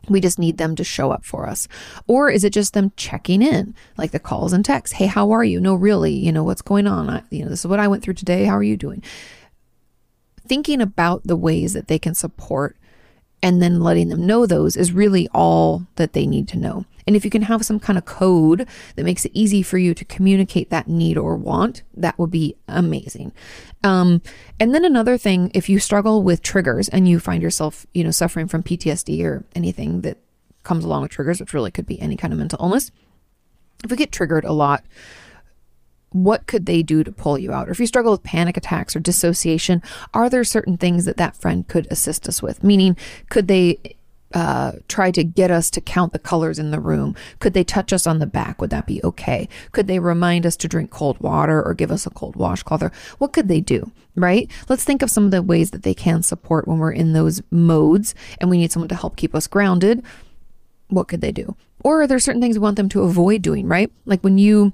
[0.09, 1.69] We just need them to show up for us.
[2.07, 4.97] Or is it just them checking in, like the calls and texts?
[4.97, 5.61] Hey, how are you?
[5.61, 7.09] No, really, you know, what's going on?
[7.09, 8.43] I, you know, this is what I went through today.
[8.43, 9.03] How are you doing?
[10.49, 12.75] Thinking about the ways that they can support
[13.41, 16.85] and then letting them know those is really all that they need to know.
[17.07, 19.93] And if you can have some kind of code that makes it easy for you
[19.93, 23.31] to communicate that need or want, that would be amazing.
[23.83, 24.21] Um,
[24.59, 28.11] and then another thing, if you struggle with triggers and you find yourself, you know,
[28.11, 30.17] suffering from PTSD or anything that
[30.63, 32.91] comes along with triggers, which really could be any kind of mental illness,
[33.83, 34.83] if we get triggered a lot,
[36.11, 37.67] what could they do to pull you out?
[37.67, 39.81] Or if you struggle with panic attacks or dissociation,
[40.13, 42.63] are there certain things that that friend could assist us with?
[42.63, 42.97] Meaning,
[43.29, 43.97] could they
[44.33, 47.15] uh, try to get us to count the colors in the room?
[47.39, 48.61] Could they touch us on the back?
[48.61, 49.49] Would that be okay?
[49.71, 52.83] Could they remind us to drink cold water or give us a cold washcloth?
[52.83, 53.91] Or what could they do?
[54.15, 54.49] Right?
[54.67, 57.41] Let's think of some of the ways that they can support when we're in those
[57.51, 60.03] modes and we need someone to help keep us grounded.
[60.89, 61.55] What could they do?
[61.83, 63.91] Or are there certain things we want them to avoid doing, right?
[64.05, 64.73] Like when you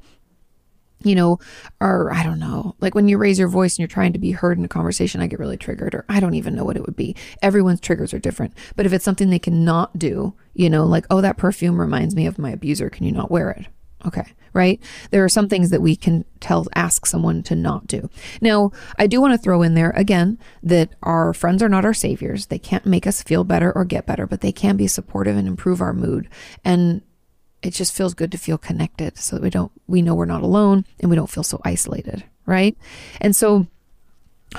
[1.05, 1.39] you know,
[1.79, 4.31] or I don't know, like when you raise your voice and you're trying to be
[4.31, 6.85] heard in a conversation, I get really triggered, or I don't even know what it
[6.85, 7.15] would be.
[7.41, 8.53] Everyone's triggers are different.
[8.75, 12.25] But if it's something they cannot do, you know, like, oh, that perfume reminds me
[12.25, 13.67] of my abuser, can you not wear it?
[14.05, 14.79] Okay, right?
[15.09, 18.09] There are some things that we can tell, ask someone to not do.
[18.39, 21.93] Now, I do want to throw in there again that our friends are not our
[21.93, 22.47] saviors.
[22.47, 25.47] They can't make us feel better or get better, but they can be supportive and
[25.47, 26.29] improve our mood.
[26.63, 27.01] And
[27.65, 30.43] it just feels good to feel connected so that we don't we know we're not
[30.43, 32.77] alone and we don't feel so isolated right
[33.19, 33.67] and so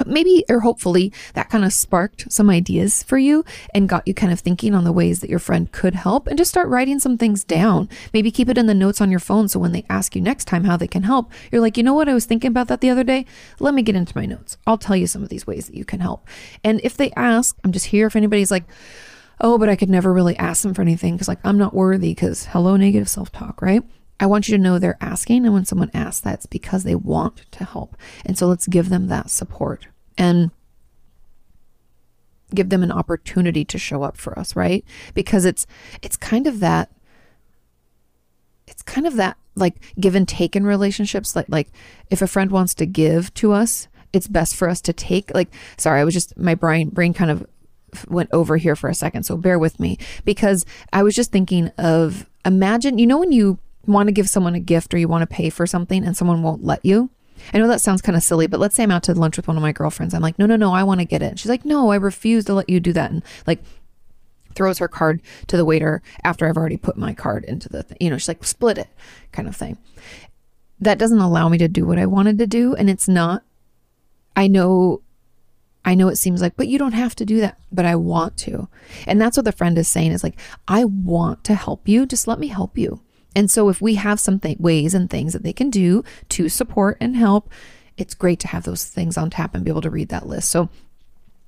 [0.04, 4.32] maybe or hopefully that kind of sparked some ideas for you and got you kind
[4.32, 7.16] of thinking on the ways that your friend could help and just start writing some
[7.16, 7.88] things down.
[8.12, 10.46] Maybe keep it in the notes on your phone so when they ask you next
[10.46, 12.80] time how they can help, you're like, you know what, I was thinking about that
[12.80, 13.24] the other day.
[13.58, 14.58] Let me get into my notes.
[14.66, 16.26] I'll tell you some of these ways that you can help.
[16.62, 18.64] And if they ask, I'm just here if anybody's like,
[19.40, 22.14] oh, but I could never really ask them for anything because like I'm not worthy
[22.14, 23.82] because hello, negative self talk, right?
[24.18, 25.44] I want you to know they're asking.
[25.44, 27.96] And when someone asks that, it's because they want to help.
[28.24, 30.50] And so let's give them that support and
[32.54, 34.84] give them an opportunity to show up for us, right?
[35.14, 35.66] Because it's
[36.02, 36.90] it's kind of that
[38.66, 41.68] it's kind of that like give and take in relationships like like
[42.10, 45.52] if a friend wants to give to us, it's best for us to take like
[45.76, 47.46] sorry, I was just my brain brain kind of
[48.08, 51.68] went over here for a second, so bear with me because I was just thinking
[51.78, 55.22] of imagine, you know when you want to give someone a gift or you want
[55.22, 57.10] to pay for something and someone won't let you.
[57.52, 59.46] I know that sounds kind of silly, but let's say I'm out to lunch with
[59.46, 60.14] one of my girlfriends.
[60.14, 61.38] I'm like, no, no, no, I want to get it.
[61.38, 63.10] she's like, no, I refuse to let you do that.
[63.10, 63.60] And like,
[64.54, 67.98] throws her card to the waiter after I've already put my card into the, th-
[68.00, 68.88] you know, she's like, split it
[69.30, 69.76] kind of thing.
[70.80, 72.74] That doesn't allow me to do what I wanted to do.
[72.74, 73.42] And it's not,
[74.34, 75.02] I know,
[75.86, 78.36] I know it seems like, but you don't have to do that, but I want
[78.38, 78.68] to.
[79.06, 82.04] And that's what the friend is saying is like, I want to help you.
[82.06, 83.00] Just let me help you.
[83.36, 86.48] And so if we have some th- ways and things that they can do to
[86.48, 87.48] support and help,
[87.96, 90.50] it's great to have those things on tap and be able to read that list.
[90.50, 90.68] So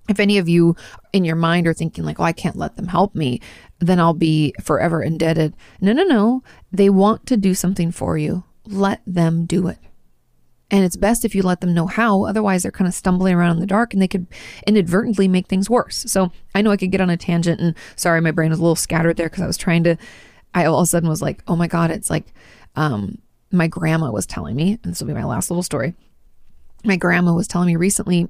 [0.09, 0.77] if any of you
[1.13, 3.41] in your mind are thinking like, oh, I can't let them help me,
[3.81, 5.55] then I'll be forever indebted.
[5.81, 6.43] No, no, no.
[6.71, 8.45] They want to do something for you.
[8.65, 9.79] Let them do it.
[10.71, 12.25] And it's best if you let them know how.
[12.25, 14.27] Otherwise, they're kind of stumbling around in the dark and they could
[14.67, 16.05] inadvertently make things worse.
[16.07, 18.63] So I know I could get on a tangent and sorry, my brain was a
[18.63, 19.97] little scattered there because I was trying to
[20.55, 22.27] I all of a sudden was like, oh my God, it's like
[22.77, 23.19] um,
[23.51, 25.95] my grandma was telling me, and this will be my last little story.
[26.85, 28.29] My grandma was telling me recently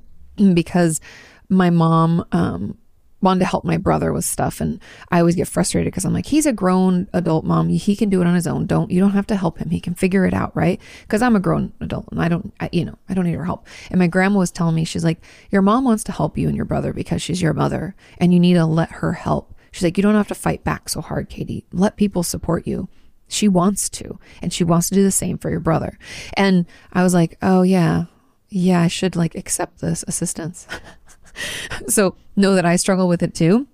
[0.55, 1.01] because
[1.48, 2.79] my mom um,
[3.20, 4.61] wanted to help my brother with stuff.
[4.61, 7.68] And I always get frustrated because I'm like, he's a grown adult mom.
[7.68, 8.66] He can do it on his own.
[8.66, 9.70] Don't, you don't have to help him.
[9.70, 10.54] He can figure it out.
[10.57, 10.81] Right.
[11.09, 13.44] Cause I'm a grown adult and I don't, I, you know, I don't need her
[13.44, 13.66] help.
[13.90, 16.57] And my grandma was telling me, she's like, your mom wants to help you and
[16.57, 19.54] your brother because she's your mother and you need to let her help.
[19.72, 21.64] She's like, you don't have to fight back so hard, Kati.
[21.72, 22.88] Let people support you.
[23.28, 25.98] She wants to, and she wants to do the same for your brother.
[26.35, 28.04] And I was like, oh, yeah,
[28.48, 30.66] yeah, I should like accept this assistance.
[31.88, 33.66] so know that I struggle with it too.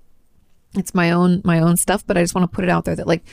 [0.74, 2.96] It's my own my own stuff, but I just want to put it out there
[2.96, 3.24] that like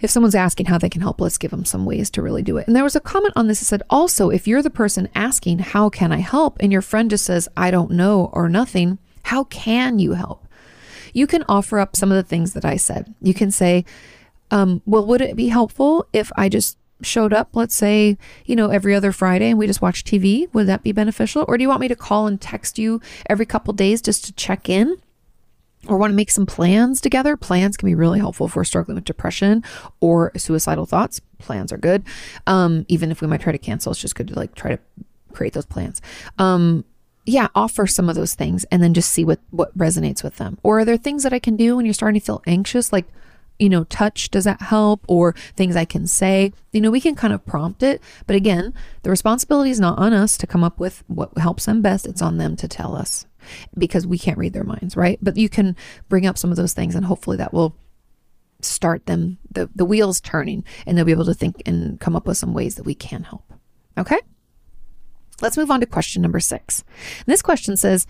[0.00, 2.56] if someone's asking how they can help, let's give them some ways to really do
[2.56, 2.66] it.
[2.66, 5.58] And there was a comment on this that said, also, if you're the person asking,
[5.58, 6.56] how can I help?
[6.58, 10.46] And your friend just says, I don't know or nothing, how can you help?
[11.12, 13.14] you can offer up some of the things that I said.
[13.20, 13.84] You can say,
[14.50, 18.70] um, well, would it be helpful if I just showed up, let's say, you know,
[18.70, 20.52] every other Friday and we just watch TV?
[20.54, 21.44] Would that be beneficial?
[21.48, 24.32] Or do you want me to call and text you every couple days just to
[24.32, 24.96] check in?
[25.88, 27.36] Or want to make some plans together?
[27.36, 29.64] Plans can be really helpful if we're struggling with depression
[30.00, 31.20] or suicidal thoughts.
[31.38, 32.04] Plans are good.
[32.46, 34.78] Um, even if we might try to cancel, it's just good to like try to
[35.32, 36.02] create those plans.
[36.38, 36.84] Um,
[37.24, 40.58] yeah, offer some of those things and then just see what what resonates with them.
[40.62, 43.06] Or are there things that I can do when you're starting to feel anxious like
[43.60, 45.04] you know, touch, does that help?
[45.08, 46.52] Or things I can say.
[46.72, 48.00] You know, we can kind of prompt it.
[48.26, 51.82] But again, the responsibility is not on us to come up with what helps them
[51.82, 52.06] best.
[52.06, 53.26] It's on them to tell us
[53.76, 55.18] because we can't read their minds, right?
[55.22, 55.76] But you can
[56.08, 57.74] bring up some of those things and hopefully that will
[58.62, 62.26] start them, the, the wheels turning, and they'll be able to think and come up
[62.26, 63.52] with some ways that we can help.
[63.96, 64.18] Okay?
[65.40, 66.84] Let's move on to question number six.
[67.26, 68.06] This question says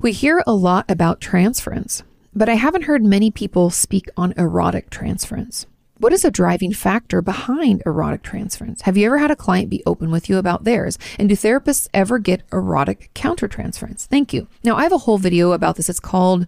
[0.00, 2.02] We hear a lot about transference,
[2.36, 5.66] but I haven't heard many people speak on erotic transference.
[5.98, 8.82] What is a driving factor behind erotic transference?
[8.82, 10.98] Have you ever had a client be open with you about theirs?
[11.18, 14.04] And do therapists ever get erotic countertransference?
[14.04, 14.46] Thank you.
[14.62, 15.88] Now, I have a whole video about this.
[15.88, 16.46] It's called,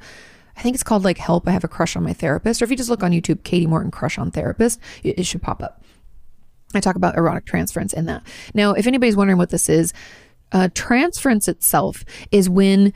[0.55, 2.61] I think it's called like Help, I Have a Crush on My Therapist.
[2.61, 5.63] Or if you just look on YouTube, Kati Morton Crush on Therapist, it, should pop
[5.63, 5.83] up.
[6.75, 8.23] I talk about erotic transference in that.
[8.53, 9.95] Now, if anybody's wondering what this is,
[10.53, 12.93] uh, transference itself is when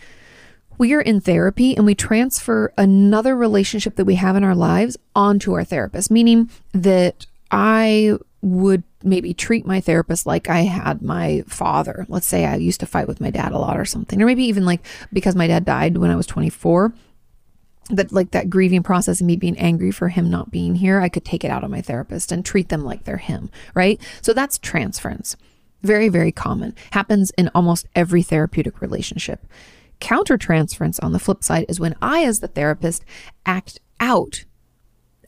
[0.83, 4.97] we are in therapy and we transfer another relationship that we have in our lives
[5.15, 11.45] onto our therapist, meaning that I would maybe treat my therapist like I had my
[11.47, 12.05] father.
[12.09, 14.43] Let's say I used to fight with my dad a lot or something, or maybe
[14.43, 16.93] even like because my dad died when I was 24
[17.91, 21.09] that like that grieving process and me being angry for him not being here, I
[21.09, 24.01] could take it out on my therapist and treat them like they're him, right?
[24.21, 25.37] So that's transference.
[25.85, 26.75] Very, very common.
[26.91, 29.47] Happens in almost every therapeutic relationship.
[30.03, 33.05] Countertransference on the flip side is when I, as the therapist,
[33.47, 34.45] act out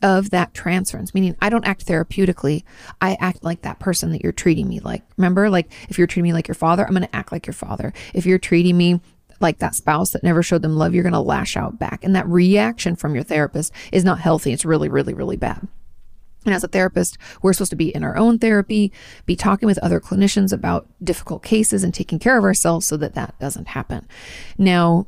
[0.03, 2.65] of that transference, meaning I don't act therapeutically.
[3.01, 5.05] I act like that person that you're treating me like.
[5.17, 7.55] Remember, like if you're treating me like your father, I'm going to act like your
[7.55, 7.93] father.
[8.15, 9.01] If you're treating me
[9.41, 12.03] like that spouse that never showed them love, you're going to lash out back.
[12.03, 14.53] And that reaction from your therapist is not healthy.
[14.53, 15.69] It's really, really, really bad.
[16.45, 18.93] And as a therapist, we're supposed to be in our own therapy,
[19.27, 23.15] be talking with other clinicians about difficult cases and taking care of ourselves so that
[23.15, 24.07] that doesn't happen.
[24.59, 25.07] Now,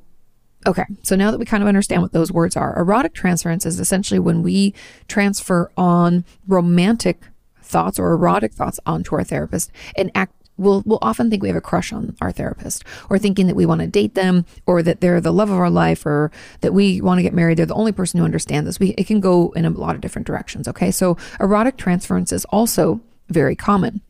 [0.66, 3.78] Okay, so now that we kind of understand what those words are, erotic transference is
[3.78, 4.74] essentially when we
[5.06, 7.22] transfer on romantic
[7.62, 11.56] thoughts or erotic thoughts onto our therapist and act we'll we'll often think we have
[11.56, 15.00] a crush on our therapist or thinking that we want to date them or that
[15.00, 17.74] they're the love of our life or that we want to get married they're the
[17.74, 20.66] only person who understands this we it can go in a lot of different directions
[20.68, 24.00] okay so erotic transference is also very common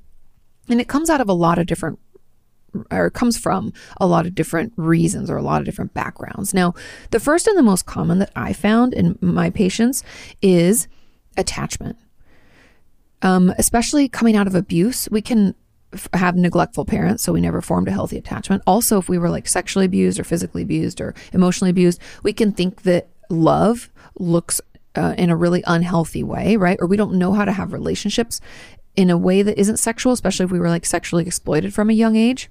[0.69, 1.99] and it comes out of a lot of different
[2.91, 6.53] or comes from a lot of different reasons or a lot of different backgrounds.
[6.53, 6.75] Now,
[7.11, 10.03] the first and the most common that I found in my patients
[10.43, 10.89] is
[11.37, 11.97] attachment.
[13.23, 15.55] Um, especially coming out of abuse, we can
[16.13, 18.63] have neglectful parents, so we never formed a healthy attachment.
[18.67, 22.53] Also, if we were like sexually abused or physically abused or emotionally abused, we can
[22.53, 24.61] think that love looks
[24.97, 26.79] uh, in a really unhealthy way, right?
[26.81, 28.41] Or we don't know how to have relationships
[28.95, 31.95] in a way that isn't sexual, especially if we were like sexually exploited from a
[31.95, 32.51] young age.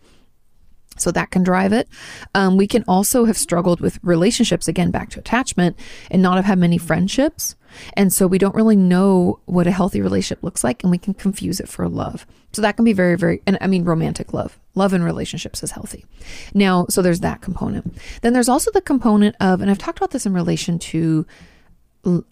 [0.98, 1.90] So that can drive it.
[2.34, 5.78] Um, we can also have struggled with relationships, again, back to attachment,
[6.10, 7.56] and not have had many friendships.
[7.94, 11.14] And so we don't really know what a healthy relationship looks like, and we can
[11.14, 12.26] confuse it for love.
[12.54, 14.60] So that can be very, very, and I mean, romantic love.
[14.76, 16.06] Love in relationships is healthy.
[16.54, 17.98] Now, so there's that component.
[18.22, 21.26] Then there's also the component of, and I've talked about this in relation to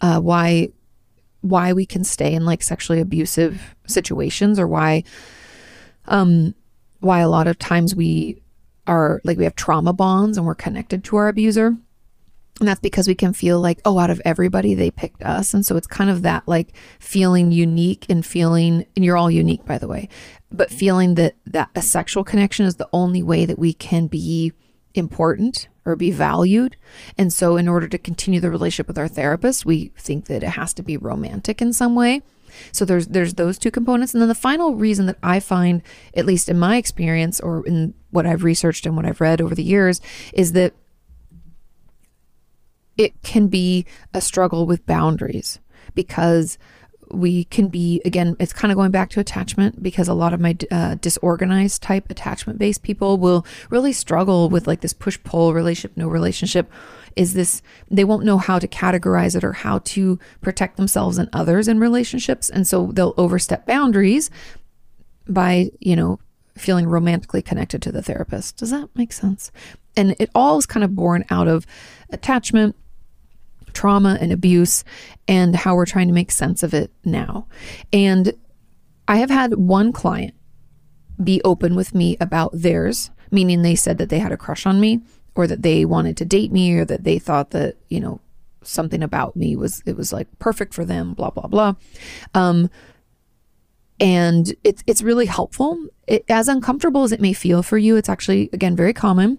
[0.00, 0.68] uh, why
[1.40, 5.04] why we can stay in like sexually abusive situations or why
[6.06, 6.54] um
[7.00, 8.40] why a lot of times we
[8.86, 11.76] are like we have trauma bonds and we're connected to our abuser.
[12.60, 15.54] And that's because we can feel like, oh, out of everybody, they picked us.
[15.54, 19.64] And so it's kind of that like feeling unique and feeling, and you're all unique,
[19.64, 20.08] by the way,
[20.52, 24.52] but feeling that that a sexual connection is the only way that we can be
[24.94, 26.76] important or be valued.
[27.18, 30.50] And so, in order to continue the relationship with our therapist, we think that it
[30.50, 32.22] has to be romantic in some way.
[32.70, 35.82] So there's there's those two components, and then the final reason that I find,
[36.16, 39.56] at least in my experience or in what I've researched and what I've read over
[39.56, 40.00] the years,
[40.32, 40.74] is that
[42.96, 45.58] it can be a struggle with boundaries
[45.94, 46.58] because
[47.10, 50.40] we can be again it's kind of going back to attachment because a lot of
[50.40, 55.52] my uh, disorganized type attachment based people will really struggle with like this push pull
[55.52, 56.70] relationship no relationship
[57.16, 61.28] is this they won't know how to categorize it or how to protect themselves and
[61.32, 62.50] others in relationships.
[62.50, 64.30] And so they'll overstep boundaries
[65.28, 66.18] by you know
[66.56, 68.56] feeling romantically connected to the therapist.
[68.56, 69.50] Does that make sense?
[69.96, 71.66] And it all is kind of born out of
[72.10, 72.76] attachment
[73.74, 74.84] trauma and abuse
[75.28, 77.46] and how we're trying to make sense of it now
[77.92, 78.32] and
[79.08, 80.34] i have had one client
[81.22, 84.80] be open with me about theirs meaning they said that they had a crush on
[84.80, 85.00] me
[85.34, 88.20] or that they wanted to date me or that they thought that, you know,
[88.62, 91.74] something about me was it was like perfect for them, blah blah blah.
[92.34, 92.70] Um
[94.00, 95.86] and it's it's really helpful.
[96.06, 99.38] It, as uncomfortable as it may feel for you, it's actually again very common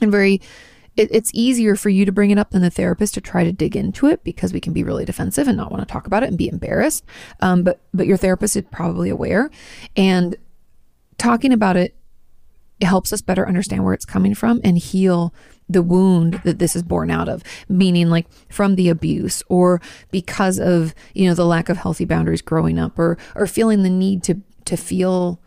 [0.00, 0.40] and very
[0.96, 3.52] it, it's easier for you to bring it up than the therapist to try to
[3.52, 6.22] dig into it because we can be really defensive and not want to talk about
[6.22, 7.04] it and be embarrassed.
[7.40, 9.50] Um, but but your therapist is probably aware,
[9.96, 10.36] and
[11.18, 11.94] talking about it
[12.80, 15.32] it helps us better understand where it's coming from and heal
[15.68, 20.58] the wound that this is born out of meaning like from the abuse or because
[20.58, 24.22] of you know the lack of healthy boundaries growing up or or feeling the need
[24.24, 25.40] to to feel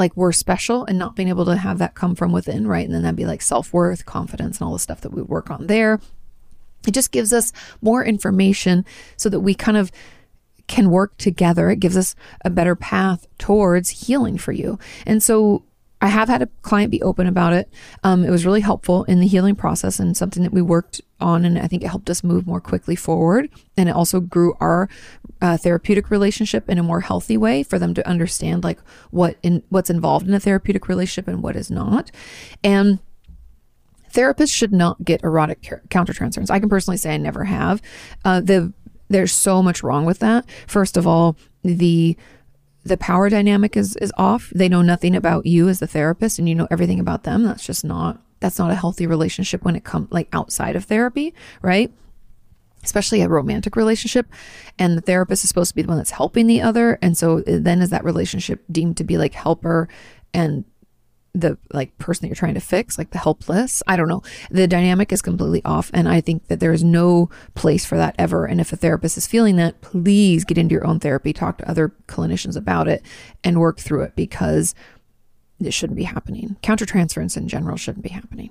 [0.00, 2.94] like we're special and not being able to have that come from within right and
[2.94, 6.00] then that'd be like self-worth confidence and all the stuff that we work on there
[6.86, 8.84] it just gives us more information
[9.16, 9.92] so that we kind of
[10.70, 11.68] can work together.
[11.68, 14.78] It gives us a better path towards healing for you.
[15.04, 15.64] And so
[16.00, 17.68] I have had a client be open about it.
[18.04, 21.44] Um, it was really helpful in the healing process and something that we worked on,
[21.44, 23.50] and I think it helped us move more quickly forward.
[23.76, 24.88] And it also grew our
[25.40, 28.78] uh, therapeutic relationship in a more healthy way for them to understand like
[29.10, 32.10] what in what's involved in a therapeutic relationship and what is not.
[32.62, 32.98] And
[34.12, 36.50] therapists should not get erotic countertransference.
[36.50, 37.80] I can personally say I never have.
[38.24, 38.72] Uh, the
[39.08, 40.46] there's so much wrong with that.
[40.66, 42.16] First of all, the
[42.84, 44.52] the power dynamic is is off.
[44.54, 47.44] They know nothing about you as the therapist and you know everything about them.
[47.44, 51.34] That's just not that's not a healthy relationship when it comes like outside of therapy,
[51.62, 51.92] right?
[52.82, 54.26] Especially a romantic relationship
[54.78, 57.38] and the therapist is supposed to be the one that's helping the other and so
[57.46, 59.88] eh, then is that relationship deemed to be like helper
[60.32, 60.64] and
[61.34, 63.82] the like person that you're trying to fix, like the helpless.
[63.86, 64.22] I don't know.
[64.50, 65.90] The dynamic is completely off.
[65.94, 68.46] And I think that there is no place for that ever.
[68.46, 71.70] And if a therapist is feeling that, please get into your own therapy, talk to
[71.70, 73.04] other clinicians about it
[73.44, 74.74] and work through it because
[75.60, 76.56] it shouldn't be happening.
[76.62, 78.50] Countertransference in general shouldn't be happening.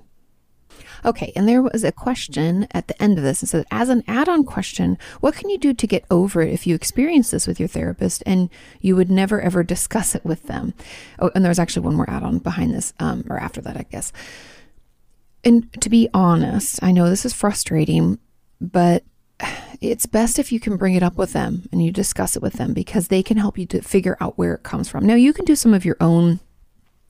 [1.04, 3.42] Okay, and there was a question at the end of this.
[3.42, 6.52] It said, as an add on question, what can you do to get over it
[6.52, 8.48] if you experience this with your therapist and
[8.80, 10.74] you would never ever discuss it with them?
[11.18, 13.86] Oh, and there's actually one more add on behind this, um, or after that, I
[13.90, 14.12] guess.
[15.44, 18.18] And to be honest, I know this is frustrating,
[18.60, 19.04] but
[19.80, 22.54] it's best if you can bring it up with them and you discuss it with
[22.54, 25.06] them because they can help you to figure out where it comes from.
[25.06, 26.40] Now, you can do some of your own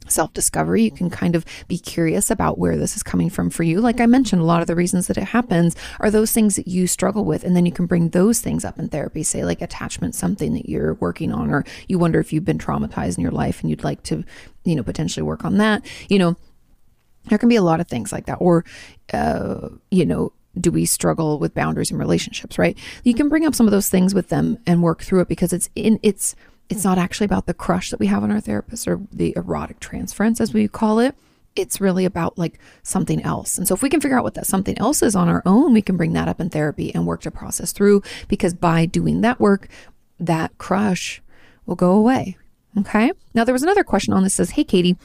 [0.09, 0.83] self discovery.
[0.83, 3.81] You can kind of be curious about where this is coming from for you.
[3.81, 6.69] Like I mentioned, a lot of the reasons that it happens are those things that
[6.69, 7.45] you struggle with.
[7.45, 10.69] And then you can bring those things up in therapy, say like attachment, something that
[10.69, 13.85] you're working on, or you wonder if you've been traumatized in your life and you'd
[13.85, 14.25] like to,
[14.65, 15.85] you know, potentially work on that.
[16.09, 16.37] You know,
[17.29, 18.37] there can be a lot of things like that.
[18.37, 18.65] Or,
[19.13, 22.77] uh, you know, do we struggle with boundaries in relationships, right?
[23.05, 25.53] You can bring up some of those things with them and work through it because
[25.53, 26.35] it's in, it's,
[26.71, 29.81] it's not actually about the crush that we have on our therapist or the erotic
[29.81, 31.15] transference, as we call it.
[31.57, 33.59] It's really about like something else.
[33.59, 35.73] And so, if we can figure out what that something else is on our own,
[35.73, 39.21] we can bring that up in therapy and work to process through because by doing
[39.23, 39.69] that work,
[40.21, 41.21] that crush
[41.67, 42.37] will go away.
[42.79, 43.11] Okay.
[43.35, 44.97] Now, there was another question on this says, Hey, Kati,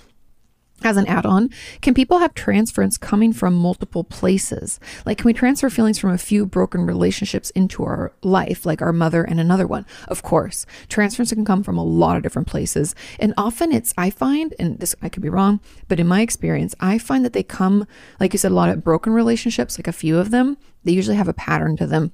[0.83, 1.49] as an add on,
[1.81, 4.79] can people have transference coming from multiple places?
[5.05, 8.93] Like, can we transfer feelings from a few broken relationships into our life, like our
[8.93, 9.85] mother and another one?
[10.07, 12.93] Of course, transference can come from a lot of different places.
[13.19, 16.75] And often it's, I find, and this, I could be wrong, but in my experience,
[16.79, 17.87] I find that they come,
[18.19, 21.17] like you said, a lot of broken relationships, like a few of them, they usually
[21.17, 22.11] have a pattern to them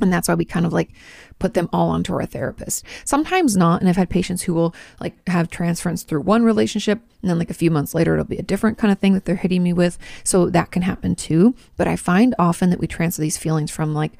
[0.00, 0.90] and that's why we kind of like
[1.38, 2.84] put them all onto our therapist.
[3.04, 3.80] Sometimes not.
[3.80, 7.50] And I've had patients who will like have transference through one relationship and then like
[7.50, 9.72] a few months later, it'll be a different kind of thing that they're hitting me
[9.72, 9.98] with.
[10.24, 11.54] So that can happen too.
[11.76, 14.12] But I find often that we transfer these feelings from like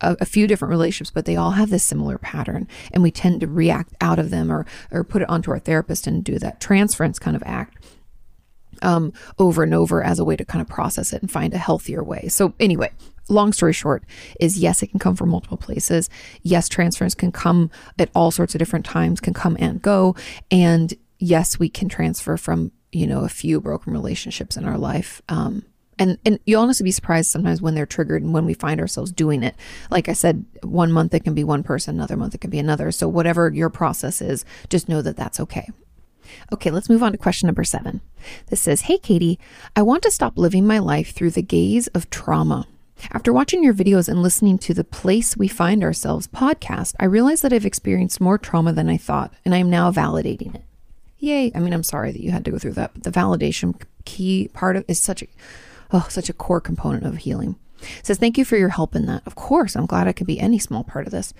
[0.00, 2.68] a, a, few different relationships, but they all have this similar pattern.
[2.92, 6.06] And we tend to react out of them or, or put it onto our therapist
[6.06, 7.82] and do that transference kind of act
[8.82, 11.58] um, over and over as a way to kind of process it and find a
[11.58, 12.28] healthier way.
[12.28, 12.90] So, anyway,
[13.28, 14.04] long story short
[14.40, 16.10] is yes, it can come from multiple places.
[16.42, 20.14] Yes, transference can come at all sorts of different times, can come and go.
[20.50, 25.22] And yes, we can transfer from, you know, a few broken relationships in our life.
[25.28, 25.64] Um,
[25.98, 29.12] and and you'll honestly be surprised sometimes when they're triggered and when we find ourselves
[29.12, 29.54] doing it.
[29.90, 32.58] Like I said, one month it can be one person, another month it can be
[32.58, 32.90] another.
[32.90, 35.68] So whatever your process is, just know that that's okay.
[36.52, 38.00] Okay, let's move on to question number seven.
[38.48, 39.38] This says, Hey, Kati,
[39.76, 42.66] I want to stop living my life through the gaze of trauma.
[43.12, 47.42] After watching your videos and listening to the Place We Find Ourselves podcast, I realized
[47.42, 50.64] that I've experienced more trauma than I thought, and I am now validating it.
[51.18, 51.52] Yay.
[51.54, 54.48] I mean, I'm sorry that you had to go through that, but the validation key
[54.52, 55.26] part of is such a
[55.92, 57.56] oh, such a core component of healing.
[57.98, 59.22] It says, Thank you for your help in that.
[59.26, 61.34] Of course, I'm glad I could be any small part of this.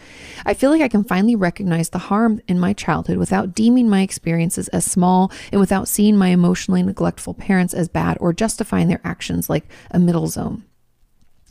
[0.44, 4.02] I feel like I can finally recognize the harm in my childhood without deeming my
[4.02, 9.00] experiences as small and without seeing my emotionally neglectful parents as bad or justifying their
[9.04, 10.64] actions like a middle zone.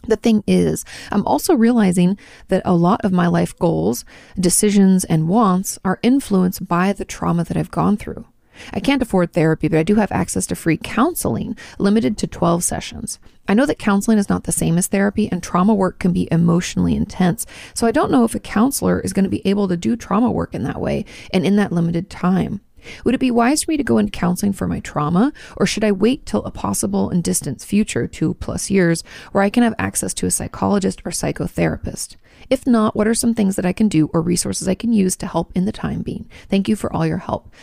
[0.08, 2.18] The thing is, I'm also realizing
[2.50, 4.04] that a lot of my life goals,
[4.38, 8.26] decisions, and wants are influenced by the trauma that I've gone through.
[8.72, 12.64] I can't afford therapy, but I do have access to free counseling, limited to 12
[12.64, 13.20] sessions.
[13.48, 16.28] I know that counseling is not the same as therapy, and trauma work can be
[16.32, 17.46] emotionally intense.
[17.74, 20.32] So I don't know if a counselor is going to be able to do trauma
[20.32, 22.62] work in that way and in that limited time.
[23.04, 25.84] Would it be wise for me to go into counseling for my trauma, or should
[25.84, 29.76] I wait till a possible and distant future, two plus years, where I can have
[29.78, 32.16] access to a psychologist or psychotherapist?
[32.50, 35.16] If not, what are some things that I can do or resources I can use
[35.18, 36.30] to help in the time being?
[36.50, 37.54] Thank you for all your help.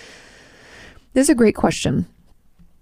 [1.12, 2.06] This is a great question.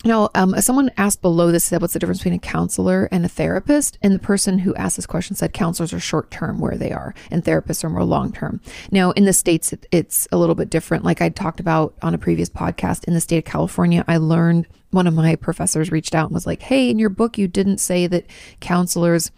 [0.04, 3.28] Now, um, someone asked below this said, "What's the difference between a counselor and a
[3.28, 6.92] therapist?" And the person who asked this question said, "Counselors are short term where they
[6.92, 8.60] are, and therapists are more long term."
[8.92, 11.04] Now, in the states, it, it's a little bit different.
[11.04, 14.68] Like I talked about on a previous podcast, in the state of California, I learned
[14.90, 17.78] one of my professors reached out and was like, "Hey, in your book, you didn't
[17.78, 18.26] say that
[18.60, 19.32] counselors."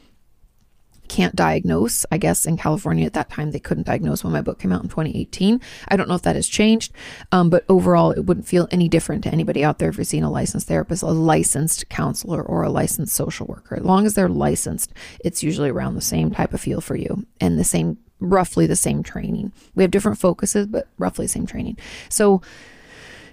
[1.11, 2.07] Can't diagnose.
[2.13, 4.85] I guess in California at that time, they couldn't diagnose when my book came out
[4.85, 5.61] in 2018.
[5.89, 6.93] I don't know if that has changed,
[7.33, 10.23] um, but overall, it wouldn't feel any different to anybody out there if you're seeing
[10.23, 13.75] a licensed therapist, a licensed counselor, or a licensed social worker.
[13.75, 14.93] As long as they're licensed,
[15.25, 18.77] it's usually around the same type of feel for you and the same, roughly the
[18.77, 19.51] same training.
[19.75, 21.77] We have different focuses, but roughly the same training.
[22.09, 22.41] So,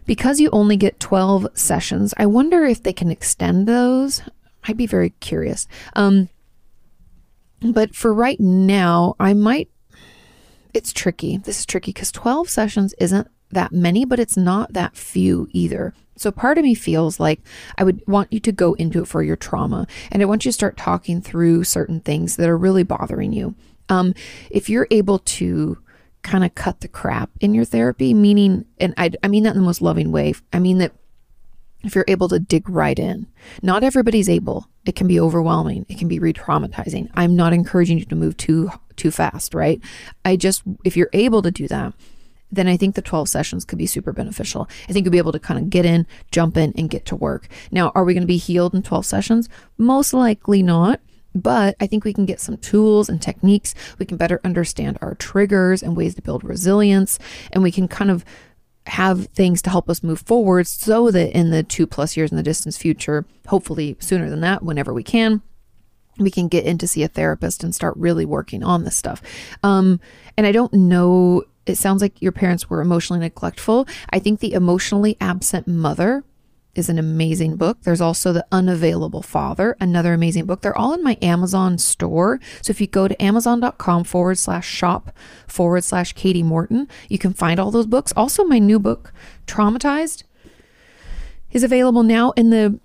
[0.07, 4.23] because you only get 12 sessions, I wonder if they can extend those.
[4.63, 5.67] I'd be very curious.
[5.95, 6.29] Um,
[7.61, 9.69] but for right now, I might,
[10.73, 11.37] it's tricky.
[11.37, 15.93] This is tricky because 12 sessions isn't that many, but it's not that few either.
[16.17, 17.41] So part of me feels like
[17.77, 20.49] I would want you to go into it for your trauma and I want you
[20.49, 23.55] to start talking through certain things that are really bothering you.
[23.89, 24.13] Um,
[24.49, 25.77] if you're able to
[26.23, 29.61] kind of cut the crap in your therapy, meaning, and I, I mean that in
[29.61, 30.33] the most loving way.
[30.51, 30.91] I mean that
[31.83, 33.27] if you're able to dig right in,
[33.61, 34.67] not everybody's able.
[34.85, 35.85] It can be overwhelming.
[35.89, 37.09] It can be re-traumatizing.
[37.13, 39.79] I'm not encouraging you to move too too fast, right?
[40.25, 41.93] I just if you're able to do that,
[42.51, 44.67] then I think the 12 sessions could be super beneficial.
[44.89, 47.15] I think you'll be able to kind of get in, jump in, and get to
[47.15, 47.47] work.
[47.71, 49.49] Now, are we going to be healed in 12 sessions?
[49.77, 51.01] Most likely not.
[51.35, 53.75] But I think we can get some tools and techniques.
[53.99, 57.19] We can better understand our triggers and ways to build resilience.
[57.51, 58.25] And we can kind of
[58.87, 62.37] have things to help us move forward so that in the two plus years in
[62.37, 65.41] the distance future, hopefully sooner than that, whenever we can,
[66.19, 69.21] we can get in to see a therapist and start really working on this stuff.
[69.63, 69.99] Um,
[70.37, 73.87] and I don't know, it sounds like your parents were emotionally neglectful.
[74.09, 76.23] I think the emotionally absent mother
[76.77, 77.79] is an amazing book.
[77.81, 80.61] There's also The Unavailable Father, another amazing book.
[80.61, 82.39] They're all in my Amazon store.
[82.61, 85.11] So if you go to amazon.com forward slash shop
[85.47, 88.13] forward slash Kati Morton, you can find all those books.
[88.15, 89.13] Also, my new book,
[89.47, 90.23] Traumatized,
[91.51, 92.79] is available now in the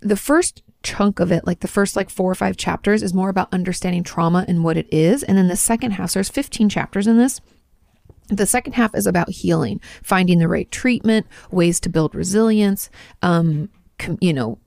[0.00, 3.28] the first chunk of it, like the first like four or five chapters, is more
[3.28, 5.22] about understanding trauma and what it is.
[5.22, 7.40] And then the second half, so there's 15 chapters in this
[8.28, 12.90] the second half is about healing, finding the right treatment, ways to build resilience,
[13.22, 13.68] um,
[13.98, 14.58] com- you know,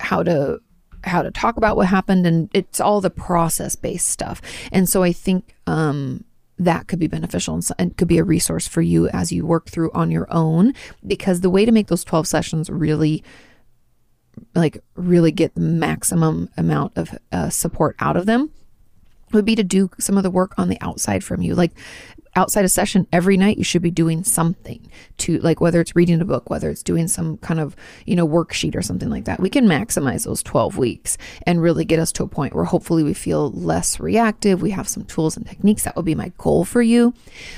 [0.00, 0.60] how to
[1.04, 4.40] how to talk about what happened, and it's all the process based stuff.
[4.72, 6.24] And so I think um,
[6.58, 9.90] that could be beneficial and, could be a resource for you as you work through
[9.92, 10.72] on your own.
[11.06, 13.22] Because the way to make those twelve sessions really
[14.54, 18.50] like really get the maximum amount of uh, support out of them
[19.32, 21.54] would be to do some of the work on the outside from you.
[21.54, 21.72] Like
[22.36, 24.80] outside a session every night you should be doing something
[25.18, 27.76] to like whether it's reading a book whether it's doing some kind of
[28.06, 31.16] you know worksheet or something like that we can maximize those 12 weeks
[31.46, 34.88] and really get us to a point where hopefully we feel less reactive we have
[34.88, 37.14] some tools and techniques that would be my goal for you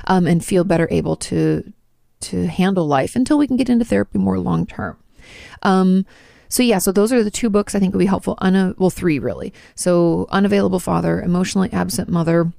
[0.06, 1.72] um, and feel better able to
[2.20, 4.96] to handle life until we can get into therapy more long term
[5.62, 6.06] um,
[6.48, 8.38] so yeah, so those are the two books I think would be helpful.
[8.42, 9.52] Una- well, three really.
[9.74, 12.52] So unavailable father, emotionally absent mother,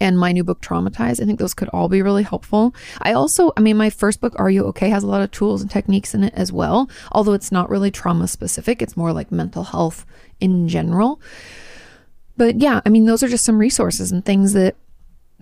[0.00, 2.74] and my new book traumatized i think those could all be really helpful.
[3.02, 5.62] I also i mean my first book are you okay has a lot of tools
[5.62, 9.32] and techniques in it as well although it's not really trauma specific it's more like
[9.32, 10.06] mental health
[10.40, 11.20] in general.
[12.36, 14.76] But yeah i mean those are just some resources and things that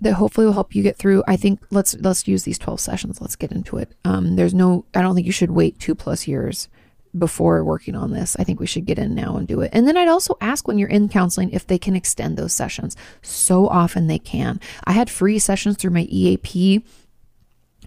[0.01, 1.23] that hopefully will help you get through.
[1.27, 3.91] I think let's let's use these 12 sessions let's get into it.
[4.05, 6.69] Um, there's no i don't think you should wait two plus years
[7.17, 8.35] before working on this.
[8.39, 9.71] I think we should get in now and do it.
[9.73, 12.95] And then I'd also ask when you're in counseling if they can extend those sessions.
[13.21, 14.59] So often they can.
[14.83, 16.83] I had free sessions through my EAP.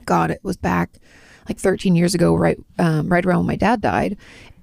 [0.04, 0.98] God, it was back
[1.48, 4.16] like 13 years ago, right, um, right around when my dad died.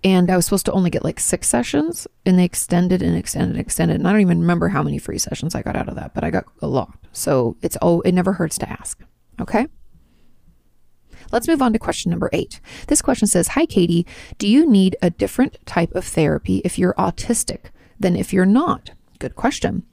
[0.04, 3.52] And I was supposed to only get like six sessions, and they extended and extended
[3.52, 3.96] and extended.
[3.96, 6.24] And I don't even remember how many free sessions I got out of that, but
[6.24, 6.98] I got a lot.
[7.12, 9.02] So it's oh, it never hurts to ask.
[9.42, 9.68] Okay.
[11.32, 12.60] Let's move on to question number eight.
[12.88, 14.06] This question says Hi, Kati.
[14.38, 18.92] Do you need a different type of therapy if you're autistic than if you're not?
[19.20, 19.84] Good question.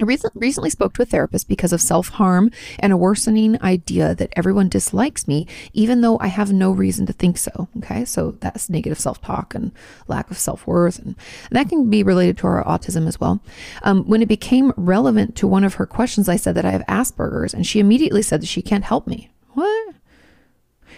[0.00, 0.04] I
[0.34, 4.70] recently spoke to a therapist because of self harm and a worsening idea that everyone
[4.70, 7.68] dislikes me, even though I have no reason to think so.
[7.78, 9.72] Okay, so that's negative self talk and
[10.08, 11.16] lack of self worth, and
[11.50, 13.40] that can be related to our autism as well.
[13.82, 16.86] Um, when it became relevant to one of her questions, I said that I have
[16.86, 19.28] Asperger's, and she immediately said that she can't help me.
[19.50, 19.94] What?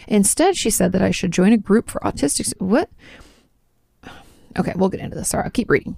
[0.09, 2.53] Instead, she said that I should join a group for autistic.
[2.61, 2.91] What?
[4.59, 5.29] Okay, we'll get into this.
[5.29, 5.97] Sorry, I'll keep reading.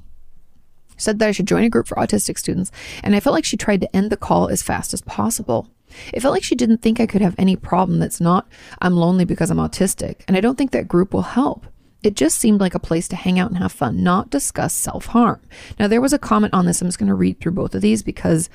[0.97, 2.71] Said that I should join a group for autistic students,
[3.03, 5.69] and I felt like she tried to end the call as fast as possible.
[6.13, 8.47] It felt like she didn't think I could have any problem that's not,
[8.81, 11.67] I'm lonely because I'm autistic, and I don't think that group will help.
[12.05, 15.07] It just seemed like a place to hang out and have fun, not discuss self
[15.07, 15.41] harm.
[15.79, 16.81] Now, there was a comment on this.
[16.81, 18.51] I'm just going to read through both of these because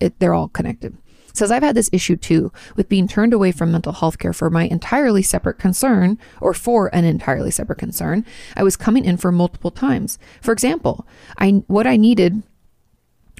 [0.00, 0.96] it, they're all connected
[1.32, 4.50] says I've had this issue too with being turned away from mental health care for
[4.50, 8.24] my entirely separate concern or for an entirely separate concern.
[8.56, 10.18] I was coming in for multiple times.
[10.40, 11.06] For example,
[11.38, 12.42] I what I needed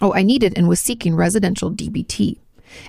[0.00, 2.38] oh, I needed and was seeking residential DBT.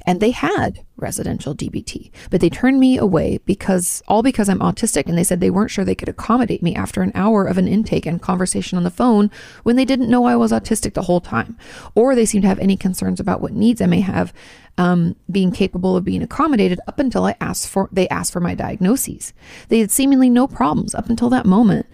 [0.05, 5.07] And they had residential DBT, but they turned me away because all because I'm autistic
[5.07, 7.67] and they said they weren't sure they could accommodate me after an hour of an
[7.67, 9.29] intake and conversation on the phone
[9.63, 11.57] when they didn't know I was autistic the whole time.
[11.95, 14.33] Or they seemed to have any concerns about what needs I may have
[14.77, 18.55] um, being capable of being accommodated up until I asked for they asked for my
[18.55, 19.33] diagnoses.
[19.69, 21.85] They had seemingly no problems up until that moment.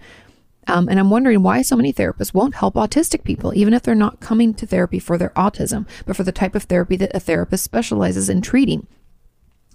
[0.66, 3.94] Um, and I'm wondering why so many therapists won't help autistic people, even if they're
[3.94, 7.20] not coming to therapy for their autism, but for the type of therapy that a
[7.20, 8.86] therapist specializes in treating.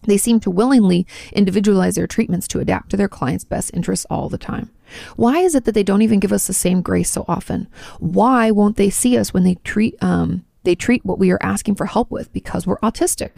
[0.04, 4.30] They seem to willingly individualize their treatments to adapt to their clients' best interests all
[4.30, 4.70] the time.
[5.16, 7.68] Why is it that they don't even give us the same grace so often?
[8.00, 11.76] Why won't they see us when they treat um, they treat what we are asking
[11.76, 13.32] for help with because we're autistic.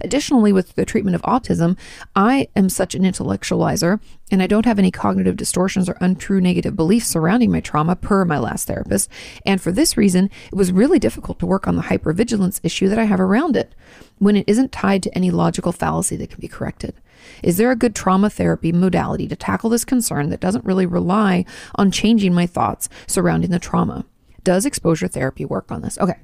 [0.00, 1.78] Additionally, with the treatment of autism,
[2.16, 4.00] I am such an intellectualizer
[4.30, 8.24] and I don't have any cognitive distortions or untrue negative beliefs surrounding my trauma per
[8.24, 9.10] my last therapist.
[9.46, 12.98] And for this reason, it was really difficult to work on the hypervigilance issue that
[12.98, 13.74] I have around it
[14.18, 16.94] when it isn't tied to any logical fallacy that can be corrected.
[17.42, 21.44] Is there a good trauma therapy modality to tackle this concern that doesn't really rely
[21.74, 24.04] on changing my thoughts surrounding the trauma?
[24.42, 25.98] Does exposure therapy work on this?
[25.98, 26.16] Okay.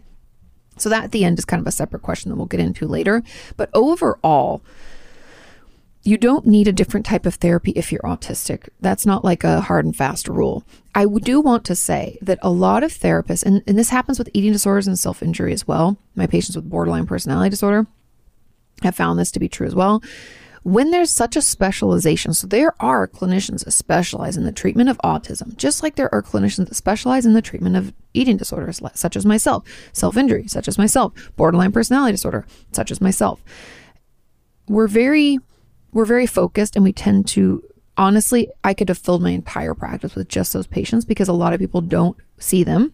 [0.77, 2.87] So that at the end is kind of a separate question that we'll get into
[2.87, 3.23] later.
[3.57, 4.63] But overall,
[6.03, 8.69] you don't need a different type of therapy if you're autistic.
[8.81, 10.65] That's not like a hard and fast rule.
[10.95, 14.31] I do want to say that a lot of therapists, and, and this happens with
[14.33, 17.87] eating disorders and self injury as well, my patients with borderline personality disorder
[18.83, 20.03] have found this to be true as well
[20.67, 24.99] when there's such a specialization, so there are clinicians that specialize in the treatment of
[25.05, 29.15] autism, just like there are clinicians that specialize in the treatment of eating disorders, such
[29.15, 33.45] as myself, self injury, such as myself, borderline personality disorder, such as myself.
[34.67, 35.39] We're very,
[35.93, 37.63] we're very focused, and we tend to
[37.97, 41.53] honestly, I could have filled my entire practice with just those patients because a lot
[41.53, 42.93] of people don't see them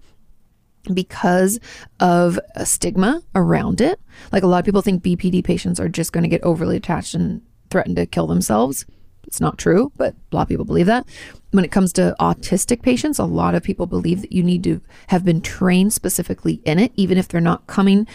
[0.93, 1.59] because
[2.01, 3.99] of a stigma around it.
[4.31, 7.15] Like a lot of people think BPD patients are just going to get overly attached
[7.15, 7.41] and
[7.73, 8.87] threaten to kill themselves.
[9.27, 11.07] It's not true, but a lot of people believe that.
[11.53, 14.81] When it comes to autistic patients, a lot of people believe that you need to
[15.09, 18.07] have been trained specifically in it, even if they're not coming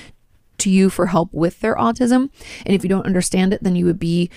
[0.59, 2.29] to you for help with their autism.
[2.65, 4.29] And if you don't understand it, then you would be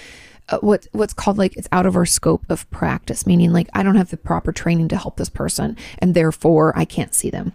[0.49, 3.83] uh, what what's called like it's out of our scope of practice, meaning like I
[3.83, 7.53] don't have the proper training to help this person, and therefore I can't see them.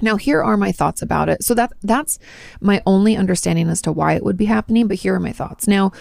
[0.00, 1.42] Now here are my thoughts about it.
[1.42, 2.18] So that that's
[2.60, 5.66] my only understanding as to why it would be happening, but here are my thoughts.
[5.66, 5.92] Now,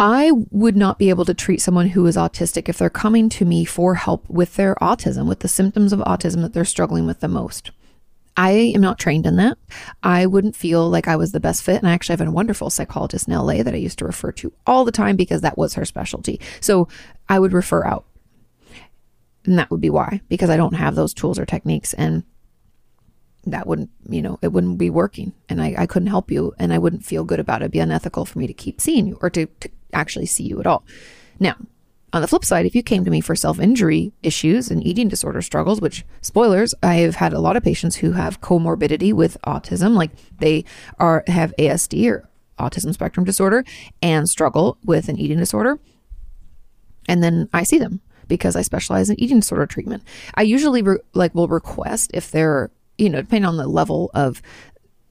[0.00, 3.44] I would not be able to treat someone who is autistic if they're coming to
[3.44, 7.20] me for help with their autism, with the symptoms of autism that they're struggling with
[7.20, 7.70] the most.
[8.34, 9.58] I am not trained in that.
[10.02, 11.76] I wouldn't feel like I was the best fit.
[11.76, 14.50] And I actually have a wonderful psychologist in LA that I used to refer to
[14.66, 16.40] all the time because that was her specialty.
[16.60, 16.88] So
[17.28, 18.06] I would refer out.
[19.44, 21.92] And that would be why, because I don't have those tools or techniques.
[21.92, 22.24] And
[23.46, 26.72] that wouldn't, you know, it wouldn't be working and I, I couldn't help you and
[26.72, 27.64] I wouldn't feel good about it.
[27.64, 30.60] It'd be unethical for me to keep seeing you or to, to actually see you
[30.60, 30.84] at all.
[31.38, 31.56] Now,
[32.12, 35.08] on the flip side, if you came to me for self injury issues and eating
[35.08, 39.94] disorder struggles, which spoilers, I've had a lot of patients who have comorbidity with autism,
[39.94, 40.64] like they
[40.98, 42.28] are have ASD or
[42.58, 43.64] autism spectrum disorder
[44.02, 45.78] and struggle with an eating disorder.
[47.08, 50.02] And then I see them because I specialize in eating disorder treatment.
[50.34, 52.70] I usually re- like will request if they're
[53.00, 54.42] you know, depending on the level of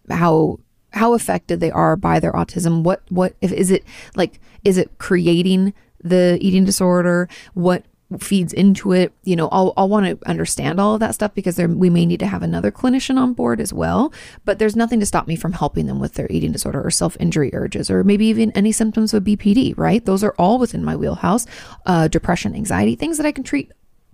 [0.09, 0.59] how
[0.91, 3.83] how affected they are by their autism, what what if is it
[4.15, 5.73] like is it creating
[6.03, 7.27] the eating disorder?
[7.53, 7.85] What
[8.17, 9.13] feeds into it.
[9.23, 12.05] You know, I'll, I'll want to understand all of that stuff because there, we may
[12.05, 14.11] need to have another clinician on board as well.
[14.45, 17.15] But there's nothing to stop me from helping them with their eating disorder or self
[17.19, 20.03] injury urges or maybe even any symptoms of BPD, right?
[20.03, 21.45] Those are all within my wheelhouse.
[21.85, 23.71] Uh, depression, anxiety, things that I can treat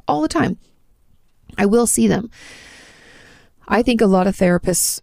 [0.07, 0.57] all the time.
[1.57, 2.29] I will see them.
[3.67, 5.01] I think a lot of therapists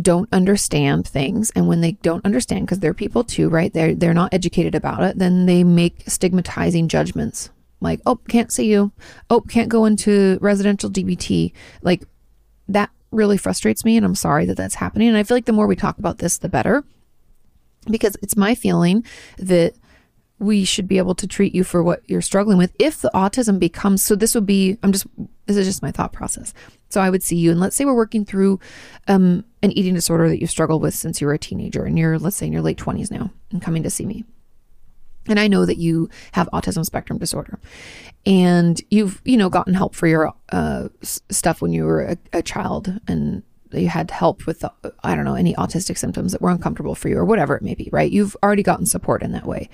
[0.00, 4.14] don't understand things and when they don't understand because they're people too right they're they're
[4.14, 7.50] not educated about it then they make stigmatizing judgments.
[7.80, 8.92] Like oh can't see you.
[9.30, 12.04] Oh can't go into residential dbt like
[12.68, 15.52] that really frustrates me and i'm sorry that that's happening and i feel like the
[15.52, 16.84] more we talk about this the better
[17.90, 19.04] because it's my feeling
[19.38, 19.74] that
[20.38, 23.58] we should be able to treat you for what you're struggling with if the autism
[23.58, 25.06] becomes so this would be i'm just
[25.46, 26.54] this is just my thought process
[26.90, 28.60] so i would see you and let's say we're working through
[29.08, 32.18] um, an eating disorder that you've struggled with since you were a teenager and you're
[32.18, 34.24] let's say in your late 20s now and coming to see me.
[35.26, 37.58] And i know that you have autism spectrum disorder.
[38.26, 42.42] And you've you know gotten help for your uh, stuff when you were a, a
[42.42, 44.72] child and you had help with the,
[45.04, 47.74] i don't know any autistic symptoms that were uncomfortable for you or whatever it may
[47.74, 48.10] be right?
[48.10, 49.68] You've already gotten support in that way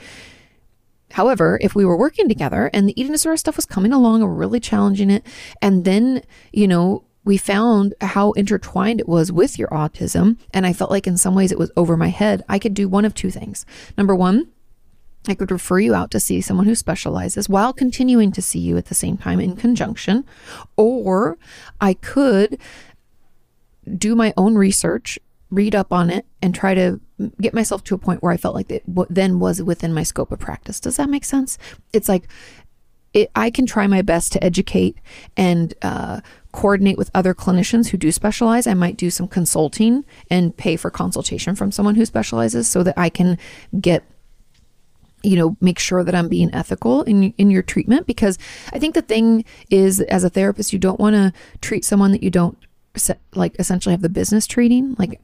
[1.13, 4.37] However, if we were working together and the disorder stuff was coming along and we're
[4.37, 5.25] really challenging it,
[5.63, 10.73] and then, you know, we found how intertwined it was with your autism, and I
[10.73, 13.15] felt like in some ways it was over my head, I could do one of
[13.15, 13.67] two things.
[13.99, 14.49] Number one,
[15.29, 18.77] I could refer you out to see someone who specializes while continuing to see you
[18.77, 20.25] at the same time in conjunction,
[20.77, 21.37] or
[21.81, 22.59] I could
[23.99, 25.19] do my own research
[25.51, 27.01] read up on it and try to
[27.41, 30.33] get myself to a point where I felt like it then was within my scope
[30.33, 30.81] of practice.
[30.81, 31.59] Does that make sense?
[31.93, 32.29] It's like
[33.15, 34.99] it, I can try my best to educate
[35.37, 36.21] and uh,
[36.53, 38.67] coordinate with other clinicians who do specialize.
[38.67, 42.99] I might do some consulting and pay for consultation from someone who specializes so that
[42.99, 43.39] I can
[43.81, 44.05] get
[45.23, 48.39] you know make sure that i'm being ethical in in your treatment because
[48.75, 52.23] i think the thing is as a therapist you don't want to treat someone that
[52.23, 52.59] you don't
[53.35, 55.19] like essentially have the business treating like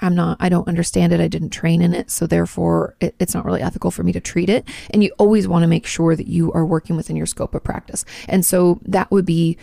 [0.00, 1.20] i'm not i don't understand it.
[1.20, 2.10] I didn't train in it.
[2.10, 4.66] So therefore it, it's not really ethical for me to treat it.
[4.90, 7.64] And you always want to make sure that you are working within your scope of
[7.64, 8.04] practice.
[8.28, 9.56] And so that would be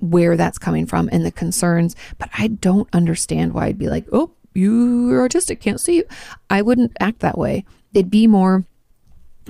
[0.00, 1.96] where that's coming from and the concerns.
[2.18, 6.04] But i don't understand why i'd be like oh you're autistic can't see
[6.50, 7.64] i wouldn't act that way.
[7.94, 8.64] It'd be more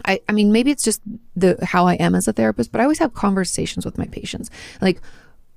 [0.04, 1.02] I, I mean, maybe it's just
[1.36, 4.50] the how I am as a therapist, but I always have conversations with my patients.
[4.80, 5.02] Like,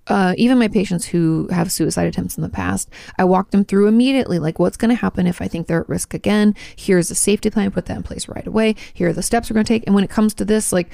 [0.08, 3.88] uh, even my patients who have suicide attempts in the past, I walk them through
[3.88, 6.56] immediately, like what's going to happen if I think they're at risk again.
[6.76, 8.76] Here's a safety plan, put that in place right away.
[8.94, 9.86] Here are the steps we're going to take.
[9.86, 10.90] And when it comes to this, like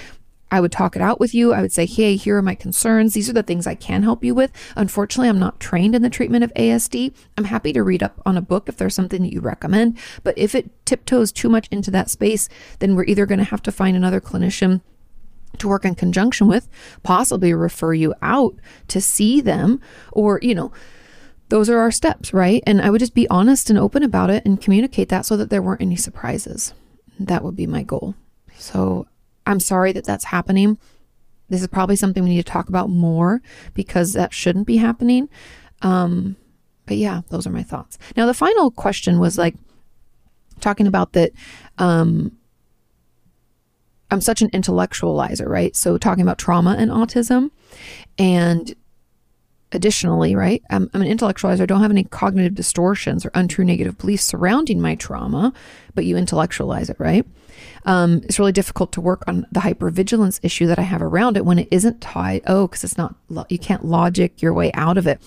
[0.52, 1.54] I would talk it out with you.
[1.54, 3.14] I would say, hey, here are my concerns.
[3.14, 4.52] These are the things I can help you with.
[4.76, 7.14] Unfortunately, I'm not trained in the treatment of ASD.
[7.38, 9.98] I'm happy to read up on a book if there's something that you recommend.
[10.24, 12.50] But if it tiptoes too much into that space,
[12.80, 14.82] then we're either going to have to find another clinician
[15.58, 16.68] to work in conjunction with,
[17.04, 18.56] possibly refer you out
[18.88, 19.80] to see them,
[20.12, 20.72] or, you know,
[21.50, 22.64] those are our steps, right?
[22.66, 25.50] And I would just be honest and open about it and communicate that so that
[25.50, 26.74] there weren't any surprises.
[27.20, 28.16] That would be my goal.
[28.58, 29.08] So
[29.46, 30.78] I'm sorry that that's happening.
[31.50, 33.42] This is probably something we need to talk about more
[33.74, 35.28] because that shouldn't be happening.
[35.82, 36.38] Um,
[36.86, 37.98] but yeah, those are my thoughts.
[38.16, 39.56] Now, the final question was like
[40.62, 41.32] talking about that.
[41.78, 42.38] Um,
[44.12, 45.76] I'm such an intellectualizer, right?
[45.76, 47.52] So, talking about trauma and autism.
[48.18, 48.76] And
[49.72, 51.62] additionally, right, I'm, I'm, an intellectualizer.
[51.62, 55.54] I don't have any cognitive distortions or untrue negative beliefs surrounding my trauma,
[55.96, 57.26] but you intellectualize it, right?
[57.86, 61.46] Um, it's really difficult to work on the hypervigilance issue that I have around it
[61.46, 62.44] when it isn't tied.
[62.48, 63.16] Oh, because it's not,
[63.50, 65.22] you can't logic your way out of it,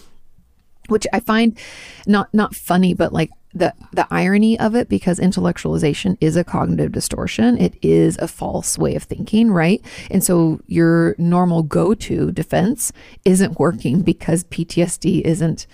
[0.88, 1.58] which I find
[2.06, 6.92] not not funny, but like the the irony of it because intellectualization is a cognitive
[6.92, 7.56] distortion.
[7.58, 9.80] It is a false way of thinking right?
[10.10, 12.92] And so your normal go-to defense
[13.24, 15.66] isn't working because PTSD isn't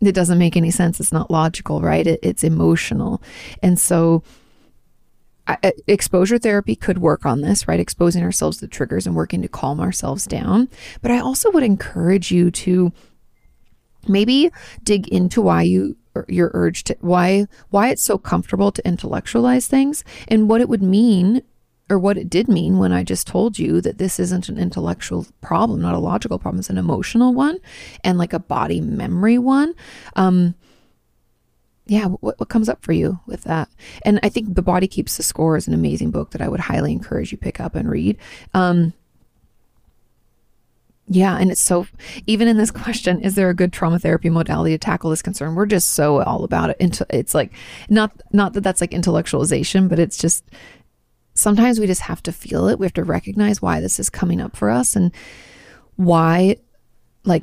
[0.00, 1.00] it doesn't make any sense.
[1.00, 2.06] It's not logical right?
[2.06, 3.22] It, it's emotional.
[3.62, 4.22] And so
[5.86, 7.80] exposure therapy could work on this, right?
[7.80, 10.68] Exposing ourselves to triggers and working to calm ourselves down.
[11.02, 12.92] But I also would encourage you to
[14.08, 14.50] maybe
[14.82, 15.96] dig into why you
[16.28, 20.82] your urge to why why it's so comfortable to intellectualize things and what it would
[20.82, 21.42] mean
[21.90, 25.26] or what it did mean when I just told you that this isn't an intellectual
[25.42, 27.58] problem, not a logical problem, it's an emotional one
[28.02, 29.74] and like a body memory one.
[30.16, 30.54] Um,
[31.86, 33.68] yeah, what, what comes up for you with that?
[34.04, 36.60] And I think The Body Keeps the Score is an amazing book that I would
[36.60, 38.16] highly encourage you pick up and read.
[38.54, 38.94] Um,
[41.06, 41.86] yeah, and it's so
[42.26, 45.54] even in this question, is there a good trauma therapy modality to tackle this concern?
[45.54, 47.00] We're just so all about it.
[47.10, 47.52] It's like
[47.88, 50.44] not not that that's like intellectualization, but it's just
[51.34, 52.78] sometimes we just have to feel it.
[52.78, 55.12] We have to recognize why this is coming up for us and
[55.96, 56.56] why
[57.24, 57.42] like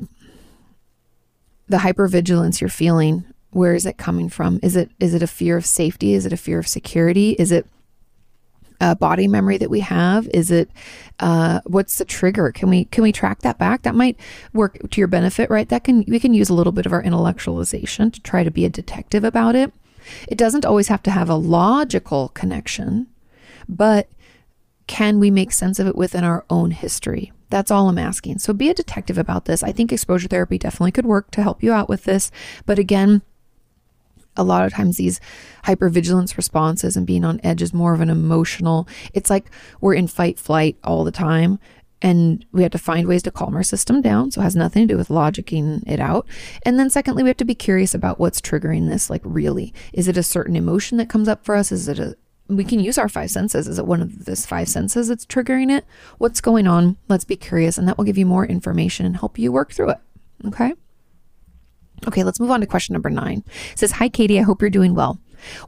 [1.68, 4.58] the hypervigilance you're feeling where is it coming from?
[4.62, 6.14] Is it is it a fear of safety?
[6.14, 7.32] Is it a fear of security?
[7.38, 7.66] Is it
[8.82, 10.28] a body memory that we have?
[10.34, 10.68] Is it
[11.20, 12.50] uh, what's the trigger?
[12.50, 13.82] Can we can we track that back?
[13.82, 14.18] That might
[14.52, 15.68] work to your benefit, right?
[15.68, 18.64] That can we can use a little bit of our intellectualization to try to be
[18.64, 19.72] a detective about it.
[20.26, 23.06] It doesn't always have to have a logical connection,
[23.68, 24.10] but
[24.88, 27.32] can we make sense of it within our own history?
[27.50, 28.38] That's all I'm asking.
[28.38, 29.62] So be a detective about this.
[29.62, 32.32] I think exposure therapy definitely could work to help you out with this.
[32.66, 33.22] But again,
[34.36, 35.20] a lot of times these
[35.64, 40.06] hypervigilance responses and being on edge is more of an emotional it's like we're in
[40.06, 41.58] fight flight all the time
[42.02, 44.86] and we have to find ways to calm our system down so it has nothing
[44.86, 46.26] to do with logicking it out.
[46.66, 49.72] And then secondly we have to be curious about what's triggering this like really?
[49.92, 51.70] Is it a certain emotion that comes up for us?
[51.70, 52.16] Is it a
[52.48, 53.66] we can use our five senses.
[53.66, 55.86] Is it one of this five senses that's triggering it?
[56.18, 56.98] What's going on?
[57.08, 59.90] Let's be curious and that will give you more information and help you work through
[59.90, 59.98] it
[60.46, 60.72] okay
[62.06, 63.44] Okay, let's move on to question number nine.
[63.72, 64.38] It says, Hi, Kati.
[64.38, 65.18] I hope you're doing well.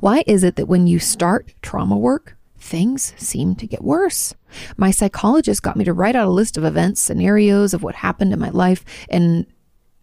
[0.00, 4.34] Why is it that when you start trauma work, things seem to get worse?
[4.76, 8.32] My psychologist got me to write out a list of events, scenarios of what happened
[8.32, 9.46] in my life, and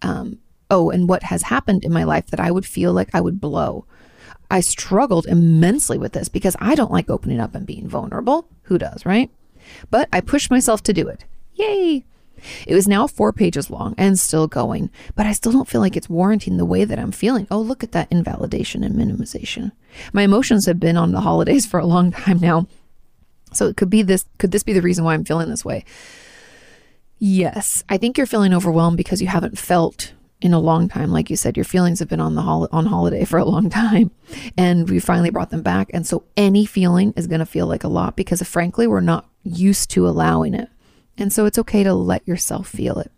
[0.01, 3.21] um, oh, and what has happened in my life that I would feel like I
[3.21, 3.85] would blow.
[4.49, 8.47] I struggled immensely with this because I don't like opening up and being vulnerable.
[8.63, 9.29] Who does, right?
[9.89, 11.25] But I pushed myself to do it.
[11.53, 12.05] Yay!
[12.67, 15.95] It was now four pages long and still going, but I still don't feel like
[15.95, 17.47] it's warranting the way that I'm feeling.
[17.51, 19.71] Oh, look at that invalidation and minimization.
[20.13, 22.67] My emotions have been on the holidays for a long time now.
[23.53, 25.83] So it could be this, could this be the reason why I'm feeling this way?
[27.19, 31.11] Yes, I think you're feeling overwhelmed because you haven't felt in a long time.
[31.11, 33.69] Like you said, your feelings have been on the hol- on holiday for a long
[33.69, 34.09] time,
[34.57, 35.91] and we finally brought them back.
[35.93, 39.29] And so any feeling is going to feel like a lot because, frankly, we're not
[39.43, 40.69] used to allowing it.
[41.17, 43.11] And so it's okay to let yourself feel it.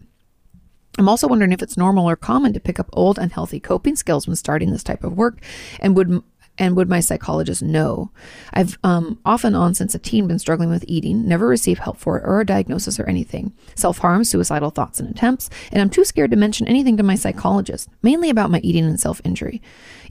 [0.97, 4.27] I'm also wondering if it's normal or common to pick up old unhealthy coping skills
[4.27, 5.41] when starting this type of work,
[5.79, 6.23] and would
[6.57, 8.11] and would my psychologist know?
[8.53, 11.97] I've um, off and on since a teen been struggling with eating, never received help
[11.97, 13.53] for it or a diagnosis or anything.
[13.75, 17.15] Self harm, suicidal thoughts and attempts, and I'm too scared to mention anything to my
[17.15, 19.61] psychologist, mainly about my eating and self injury,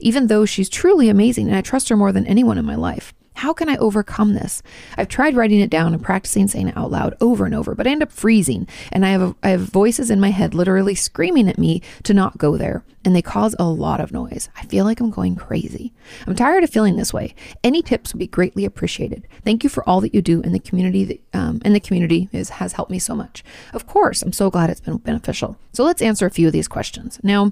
[0.01, 3.13] even though she's truly amazing and I trust her more than anyone in my life.
[3.35, 4.61] How can I overcome this?
[4.97, 7.87] I've tried writing it down and practicing saying it out loud over and over, but
[7.87, 10.95] I end up freezing and I have a, I have voices in my head literally
[10.95, 14.49] screaming at me to not go there, and they cause a lot of noise.
[14.55, 15.93] I feel like I'm going crazy.
[16.27, 17.35] I'm tired of feeling this way.
[17.63, 19.27] Any tips would be greatly appreciated.
[19.43, 21.03] Thank you for all that you do in the community.
[21.03, 23.43] That, um, the community is, has helped me so much.
[23.73, 25.57] Of course, I'm so glad it's been beneficial.
[25.73, 27.51] So let's answer a few of these questions now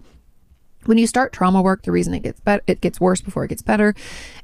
[0.85, 3.49] when you start trauma work the reason it gets better it gets worse before it
[3.49, 3.93] gets better.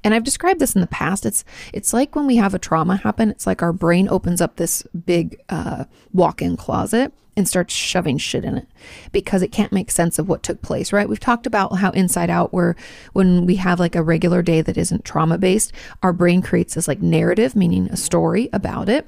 [0.04, 1.26] And i've described this in the past.
[1.26, 4.56] It's it's like when we have a trauma happen it's like our brain opens up
[4.56, 8.68] this big uh, walk-in closet and starts shoving shit in it
[9.12, 11.10] because it can't make sense of what took place right?
[11.10, 12.76] We've talked about how inside out where
[13.14, 15.72] when we have like a regular day that isn't trauma based
[16.04, 19.08] our brain creates this like narrative meaning a story about it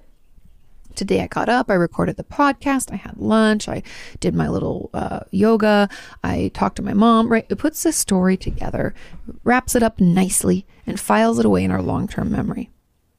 [0.95, 3.83] Today I got up, I recorded the podcast, I had lunch, I
[4.19, 5.89] did my little uh, yoga,
[6.23, 7.45] I talked to my mom, right?
[7.49, 8.93] It puts the story together,
[9.43, 12.69] wraps it up nicely, and files it away in our long term memory.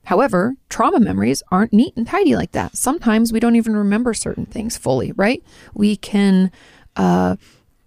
[0.05, 2.77] However, trauma memories aren't neat and tidy like that.
[2.77, 5.43] Sometimes we don't even remember certain things fully, right?
[5.73, 6.51] We can
[6.97, 7.37] uh,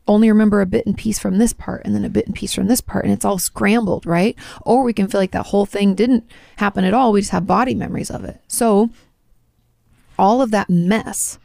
[0.08, 2.54] only remember a bit and piece from this part and then a bit and piece
[2.54, 4.38] from this part, and it's all scrambled, right?
[4.62, 7.12] Or we can feel like that whole thing didn't happen at all.
[7.12, 8.40] We just have body memories of it.
[8.48, 8.90] So
[10.24, 11.38] all of that mess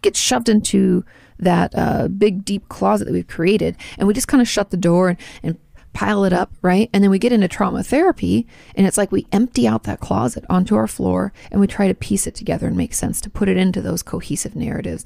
[0.00, 1.04] gets shoved into
[1.38, 4.76] that uh, big deep closet that we've created and we just kind of shut the
[4.78, 5.58] door and, and
[5.92, 6.88] pile it up right?
[6.94, 10.46] And then we get into trauma therapy and it's like we empty out that closet
[10.48, 13.50] onto our floor and we try to piece it together and make sense to put
[13.50, 15.04] it into those cohesive narratives.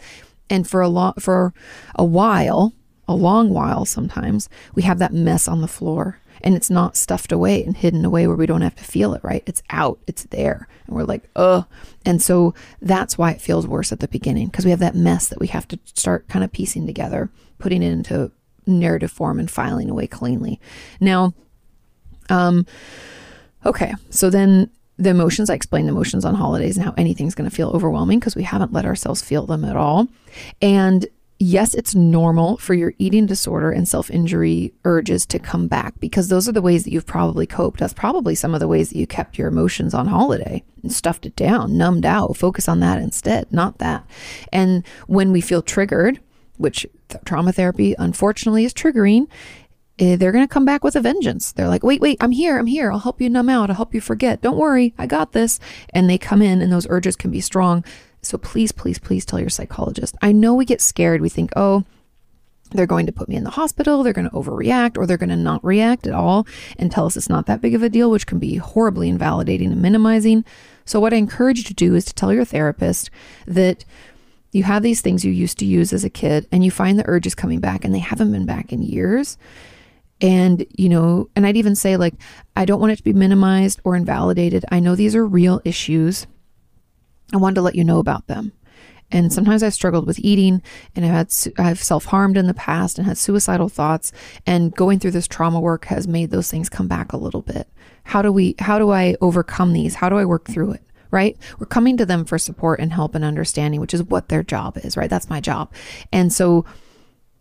[0.48, 1.52] And for a long for
[1.96, 2.74] a while
[3.08, 7.32] a long while sometimes we have that mess on the floor and it's not stuffed
[7.32, 9.42] away and hidden away where we don't have to feel it, right?
[9.46, 10.68] It's out, it's there.
[10.86, 11.66] And we're like, ugh.
[12.04, 15.28] And so that's why it feels worse at the beginning because we have that mess
[15.28, 18.30] that we have to start kind of piecing together, putting it into
[18.66, 20.60] narrative form and filing away cleanly.
[21.00, 21.34] Now,
[22.28, 22.66] um,
[23.66, 27.48] okay, so then the emotions, I explained the emotions on holidays and how anything's going
[27.48, 30.08] to feel overwhelming because we haven't let ourselves feel them at all.
[30.60, 31.06] And
[31.40, 36.28] yes, it's normal for your eating disorder and self injury urges to come back because
[36.28, 37.80] those are the ways that you've probably coped.
[37.80, 41.26] That's probably some of the ways that you kept your emotions on holiday and stuffed
[41.26, 42.36] it down, numbed out.
[42.36, 44.06] Focus on that instead, not that.
[44.52, 46.20] And when we feel triggered,
[46.58, 49.26] which th- trauma therapy unfortunately is triggering,
[49.98, 51.52] eh, they're going to come back with a vengeance.
[51.52, 52.58] They're like, wait, wait, I'm here.
[52.58, 52.92] I'm here.
[52.92, 53.70] I'll help you numb out.
[53.70, 54.42] I'll help you forget.
[54.42, 54.94] Don't worry.
[54.98, 55.58] I got this.
[55.94, 57.82] And they come in, and those urges can be strong.
[58.22, 60.16] So please, please, please tell your psychologist.
[60.20, 61.20] I know we get scared.
[61.20, 61.84] We think, oh,
[62.70, 65.30] they're going to put me in the hospital, they're going to overreact, or they're going
[65.30, 66.46] to not react at all
[66.78, 69.72] and tell us it's not that big of a deal, which can be horribly invalidating
[69.72, 70.44] and minimizing.
[70.84, 73.10] So, what I encourage you to do is to tell your therapist
[73.46, 73.84] that
[74.52, 77.08] you have these things you used to use as a kid and you find the
[77.08, 79.38] urges coming back and they haven't been back in years.
[80.20, 82.14] And, you know, and I'd even say, like,
[82.54, 84.64] I don't want it to be minimized or invalidated.
[84.70, 86.26] I know these are real issues.
[87.32, 88.52] I wanted to let you know about them.
[89.12, 90.62] And sometimes I've struggled with eating
[90.94, 94.12] and I've had, I've self harmed in the past and had suicidal thoughts.
[94.46, 97.68] And going through this trauma work has made those things come back a little bit.
[98.04, 99.96] How do we, how do I overcome these?
[99.96, 100.82] How do I work through it?
[101.10, 101.36] Right?
[101.58, 104.78] We're coming to them for support and help and understanding, which is what their job
[104.78, 105.10] is, right?
[105.10, 105.72] That's my job.
[106.12, 106.64] And so,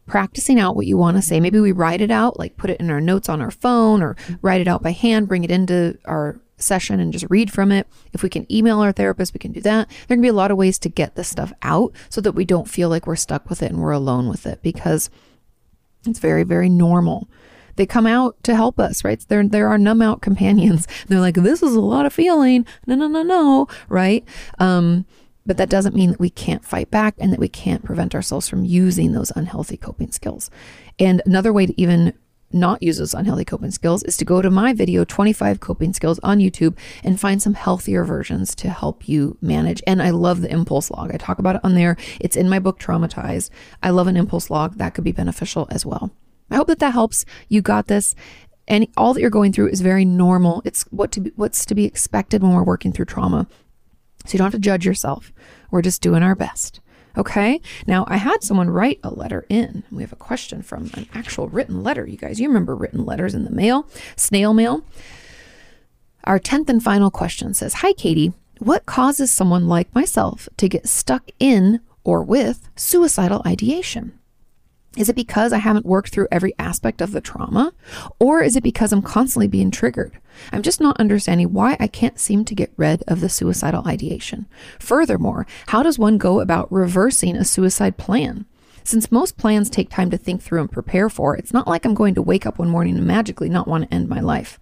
[0.07, 1.39] practicing out what you want to say.
[1.39, 4.15] Maybe we write it out, like put it in our notes on our phone or
[4.15, 4.35] mm-hmm.
[4.41, 7.87] write it out by hand, bring it into our session and just read from it.
[8.13, 9.89] If we can email our therapist, we can do that.
[10.07, 12.45] There can be a lot of ways to get this stuff out so that we
[12.45, 15.09] don't feel like we're stuck with it and we're alone with it because
[16.05, 17.29] it's very, very normal.
[17.75, 19.23] They come out to help us, right?
[19.27, 20.87] They're, they're our numb out companions.
[21.07, 22.65] They're like, this is a lot of feeling.
[22.85, 24.25] No, no, no, no, right?
[24.59, 25.05] Um,
[25.45, 28.47] but that doesn't mean that we can't fight back and that we can't prevent ourselves
[28.47, 30.51] from using those unhealthy coping skills.
[30.99, 32.13] And another way to even
[32.51, 36.19] not use those unhealthy coping skills is to go to my video 25 coping skills
[36.23, 39.81] on YouTube and find some healthier versions to help you manage.
[39.85, 41.13] And I love the impulse log.
[41.13, 41.97] I talk about it on there.
[42.19, 43.49] It's in my book Traumatized.
[43.83, 46.11] I love an impulse log that could be beneficial as well.
[46.51, 47.25] I hope that that helps.
[47.47, 48.15] You got this.
[48.67, 50.61] And all that you're going through is very normal.
[50.63, 53.47] It's what to be, what's to be expected when we're working through trauma.
[54.25, 55.31] So you don't have to judge yourself.
[55.71, 56.81] We're just doing our best.
[57.19, 57.59] Okay.
[57.85, 59.83] Now, I had someone write a letter in.
[59.91, 62.07] We have a question from an actual written letter.
[62.07, 64.85] You guys, you remember written letters in the mail, snail mail.
[66.23, 68.33] Our 10th and final question says Hi, Kati.
[68.59, 74.18] What causes someone like myself to get stuck in or with suicidal ideation?
[74.97, 77.73] Is it because I haven't worked through every aspect of the trauma?
[78.19, 80.17] Or is it because I'm constantly being triggered?
[80.51, 84.47] I'm just not understanding why I can't seem to get rid of the suicidal ideation.
[84.79, 88.45] Furthermore, how does one go about reversing a suicide plan?
[88.83, 91.93] Since most plans take time to think through and prepare for, it's not like I'm
[91.93, 94.59] going to wake up one morning and magically not want to end my life.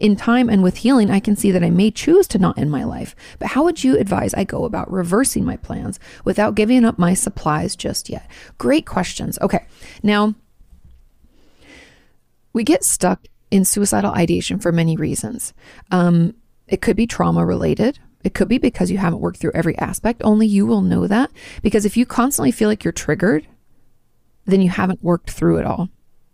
[0.00, 2.70] In time and with healing, I can see that I may choose to not end
[2.70, 6.84] my life, but how would you advise I go about reversing my plans without giving
[6.84, 8.28] up my supplies just yet?
[8.58, 9.38] Great questions.
[9.40, 9.66] Okay,
[10.02, 10.34] now
[12.52, 15.54] we get stuck in suicidal ideation for many reasons.
[15.90, 16.34] Um,
[16.66, 17.98] it could be trauma related.
[18.24, 20.20] It could be because you haven't worked through every aspect.
[20.24, 21.30] Only you will know that.
[21.62, 23.46] Because if you constantly feel like you're triggered,
[24.48, 25.88] then you haven't worked through it all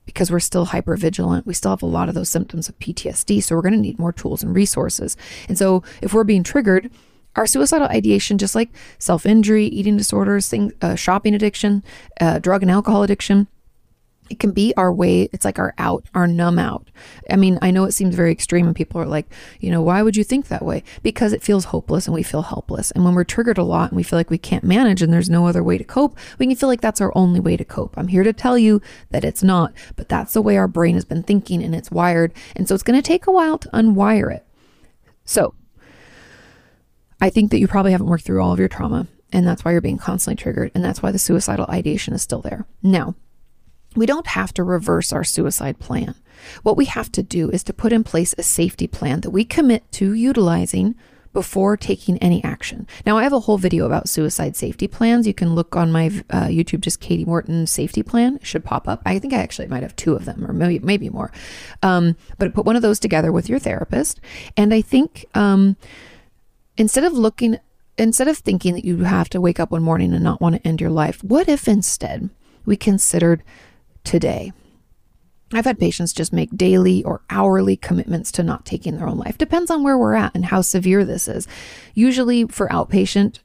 [0.07, 1.47] because we're still hyper vigilant.
[1.47, 3.43] We still have a lot of those symptoms of PTSD.
[3.43, 5.17] So we're going to need more tools and resources.
[5.49, 6.91] And so if we're being triggered,
[7.37, 11.83] our suicidal ideation, just like self injury, eating disorders, uh, shopping addiction,
[12.21, 13.49] uh, drug and alcohol addiction,
[14.31, 16.91] it can be our way it's like our out our numb out.
[17.31, 19.27] I mean i know it seems very extreme and people are like
[19.61, 20.83] you know why would you think that way?
[21.03, 22.91] Because it feels hopeless and we feel helpless.
[22.93, 25.31] And when we're triggered a lot and we feel like we can't manage and there's
[25.31, 27.97] no other way to cope we can feel like that's our only way to cope.
[27.97, 31.05] I'm here to tell you that it's not but that's the way our brain has
[31.05, 32.33] been thinking and it's wired.
[32.57, 34.47] And so it's going to take a while to unwire it.
[35.25, 35.55] So
[37.20, 39.72] i think that you probably haven't worked through all of your trauma and that's why
[39.72, 42.66] you're being constantly triggered and that's why the suicidal ideation is still there.
[42.83, 43.14] Now
[43.95, 46.15] we don't have to reverse our suicide plan.
[46.63, 49.45] What we have to do is to put in place a safety plan that we
[49.45, 50.95] commit to utilizing
[51.35, 52.87] before taking any action.
[53.05, 55.27] Now, I have a whole video about suicide safety plans.
[55.27, 58.37] You can look on my uh, YouTube, just Kati Morton safety plan.
[58.37, 59.03] It should pop up.
[59.05, 61.33] I think I actually might have two of them, or maybe maybe more.
[61.83, 64.21] Um, but put one of those together with your therapist,
[64.57, 65.77] and I think um,
[66.77, 67.59] instead of looking,
[67.99, 70.67] instead of thinking that you have to wake up one morning and not want to
[70.67, 72.31] end your life, what if instead
[72.65, 73.43] we considered
[74.05, 74.53] today.
[75.53, 79.39] I've had patients just make daily or hourly commitments to not taking their own life.
[79.39, 81.47] Depends on where we're at and how severe this is.
[81.95, 83.39] Usually for outpatient,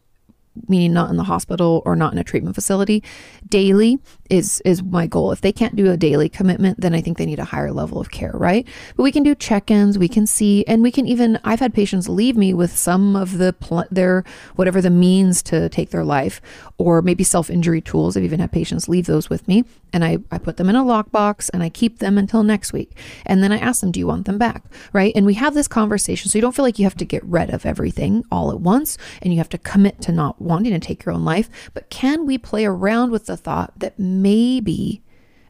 [0.67, 3.03] meaning not in the hospital or not in a treatment facility,
[3.47, 3.99] daily
[4.29, 5.31] is is my goal.
[5.31, 7.99] If they can't do a daily commitment, then I think they need a higher level
[7.99, 8.67] of care, right?
[8.95, 11.39] But we can do check-ins, we can see, and we can even.
[11.43, 14.23] I've had patients leave me with some of the pl- their
[14.55, 16.41] whatever the means to take their life,
[16.77, 18.15] or maybe self-injury tools.
[18.15, 19.63] I've even had patients leave those with me,
[19.93, 22.95] and I I put them in a lockbox and I keep them until next week,
[23.25, 24.63] and then I ask them, "Do you want them back?"
[24.93, 25.13] Right?
[25.15, 27.49] And we have this conversation, so you don't feel like you have to get rid
[27.49, 31.05] of everything all at once, and you have to commit to not wanting to take
[31.05, 31.49] your own life.
[31.73, 35.01] But can we play around with the thought that maybe,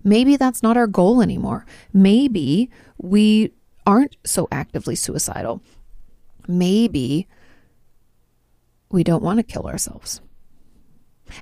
[0.04, 1.66] maybe that's not our goal anymore.
[1.94, 3.54] Maybe we
[3.86, 5.62] aren't so actively suicidal.
[6.48, 7.28] Maybe
[8.92, 10.22] we don't want to kill ourselves.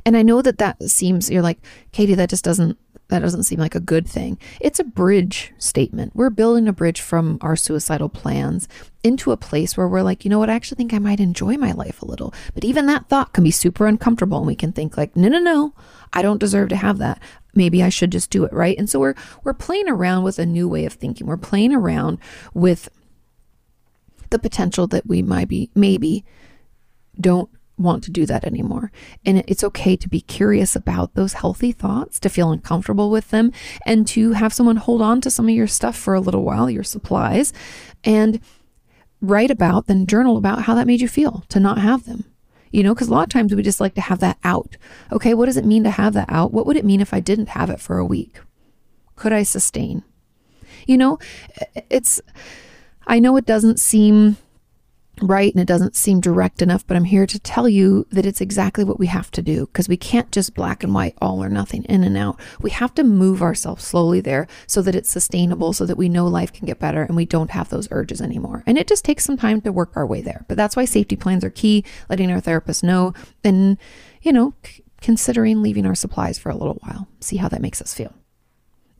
[0.05, 1.59] And I know that that seems, you're like,
[1.93, 2.77] Kati, that just doesn't
[3.09, 4.37] that doesn't seem like a good thing.
[4.59, 6.15] It's a bridge statement.
[6.15, 8.67] We're building a bridge from our suicidal plans
[9.03, 11.57] into a place where we're like, you know what, I actually think I might enjoy
[11.57, 12.33] my life a little.
[12.53, 14.39] But even that thought can be super uncomfortable.
[14.39, 15.73] And we can think like, no, no, no,
[16.11, 17.21] I don't deserve to have that.
[17.55, 18.77] Maybe I should just do it, right?
[18.77, 21.27] And so we're we're playing around with a new way of thinking.
[21.27, 22.19] We're playing around
[22.53, 22.89] with
[24.29, 26.25] the potential that we might be maybe
[27.19, 28.91] don't want to do that anymore.
[29.25, 33.51] And it's okay to be curious about those healthy thoughts, to feel uncomfortable with them,
[33.85, 36.69] and to have someone hold on to some of your stuff for a little while,
[36.69, 37.53] your supplies,
[38.03, 38.39] and
[39.21, 42.25] write about, then journal about how that made you feel to not have them.
[42.71, 44.75] You know, because a lot of times we just like to have that out.
[45.11, 46.51] Okay, what does it mean to have that out?
[46.51, 48.39] What would it mean if I didn't have it for a week?
[49.15, 50.03] Could I sustain?
[50.85, 51.17] You know,
[51.89, 52.21] it's,
[53.07, 54.37] I know it doesn't seem
[55.21, 58.41] right and it doesn't seem direct enough, but I'm here to tell you that it's
[58.41, 61.49] exactly what we have to do because we can't just black and white, all or
[61.49, 62.39] nothing, in and out.
[62.61, 66.27] We have to move ourselves slowly there so that it's sustainable, so that we know
[66.27, 68.63] life can get better and we don't have those urges anymore.
[68.65, 70.45] And it just takes some time to work our way there.
[70.47, 73.13] But that's why safety plans are key, letting our therapist know
[73.43, 73.77] and,
[74.21, 77.81] you know, c- considering leaving our supplies for a little while, see how that makes
[77.81, 78.13] us feel.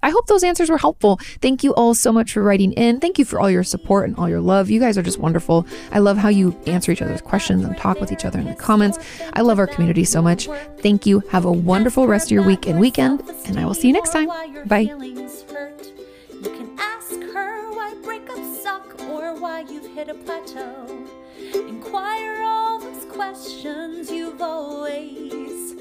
[0.03, 1.17] I hope those answers were helpful.
[1.41, 2.99] Thank you all so much for writing in.
[2.99, 4.69] Thank you for all your support and all your love.
[4.69, 5.65] You guys are just wonderful.
[5.91, 8.55] I love how you answer each other's questions and talk with each other in the
[8.55, 8.99] comments.
[9.33, 10.47] I love our community so much.
[10.79, 11.19] Thank you.
[11.31, 14.11] Have a wonderful rest of your week and weekend, and I will see you next
[14.11, 14.27] time.
[14.67, 14.81] Bye.
[14.81, 21.05] You can ask her why breakups suck or why you've hit a plateau.
[21.53, 25.73] Inquire all those questions you've always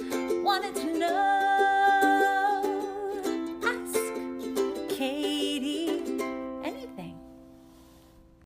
[0.43, 0.75] wanted.
[0.77, 2.16] to know.
[4.97, 5.86] Kati.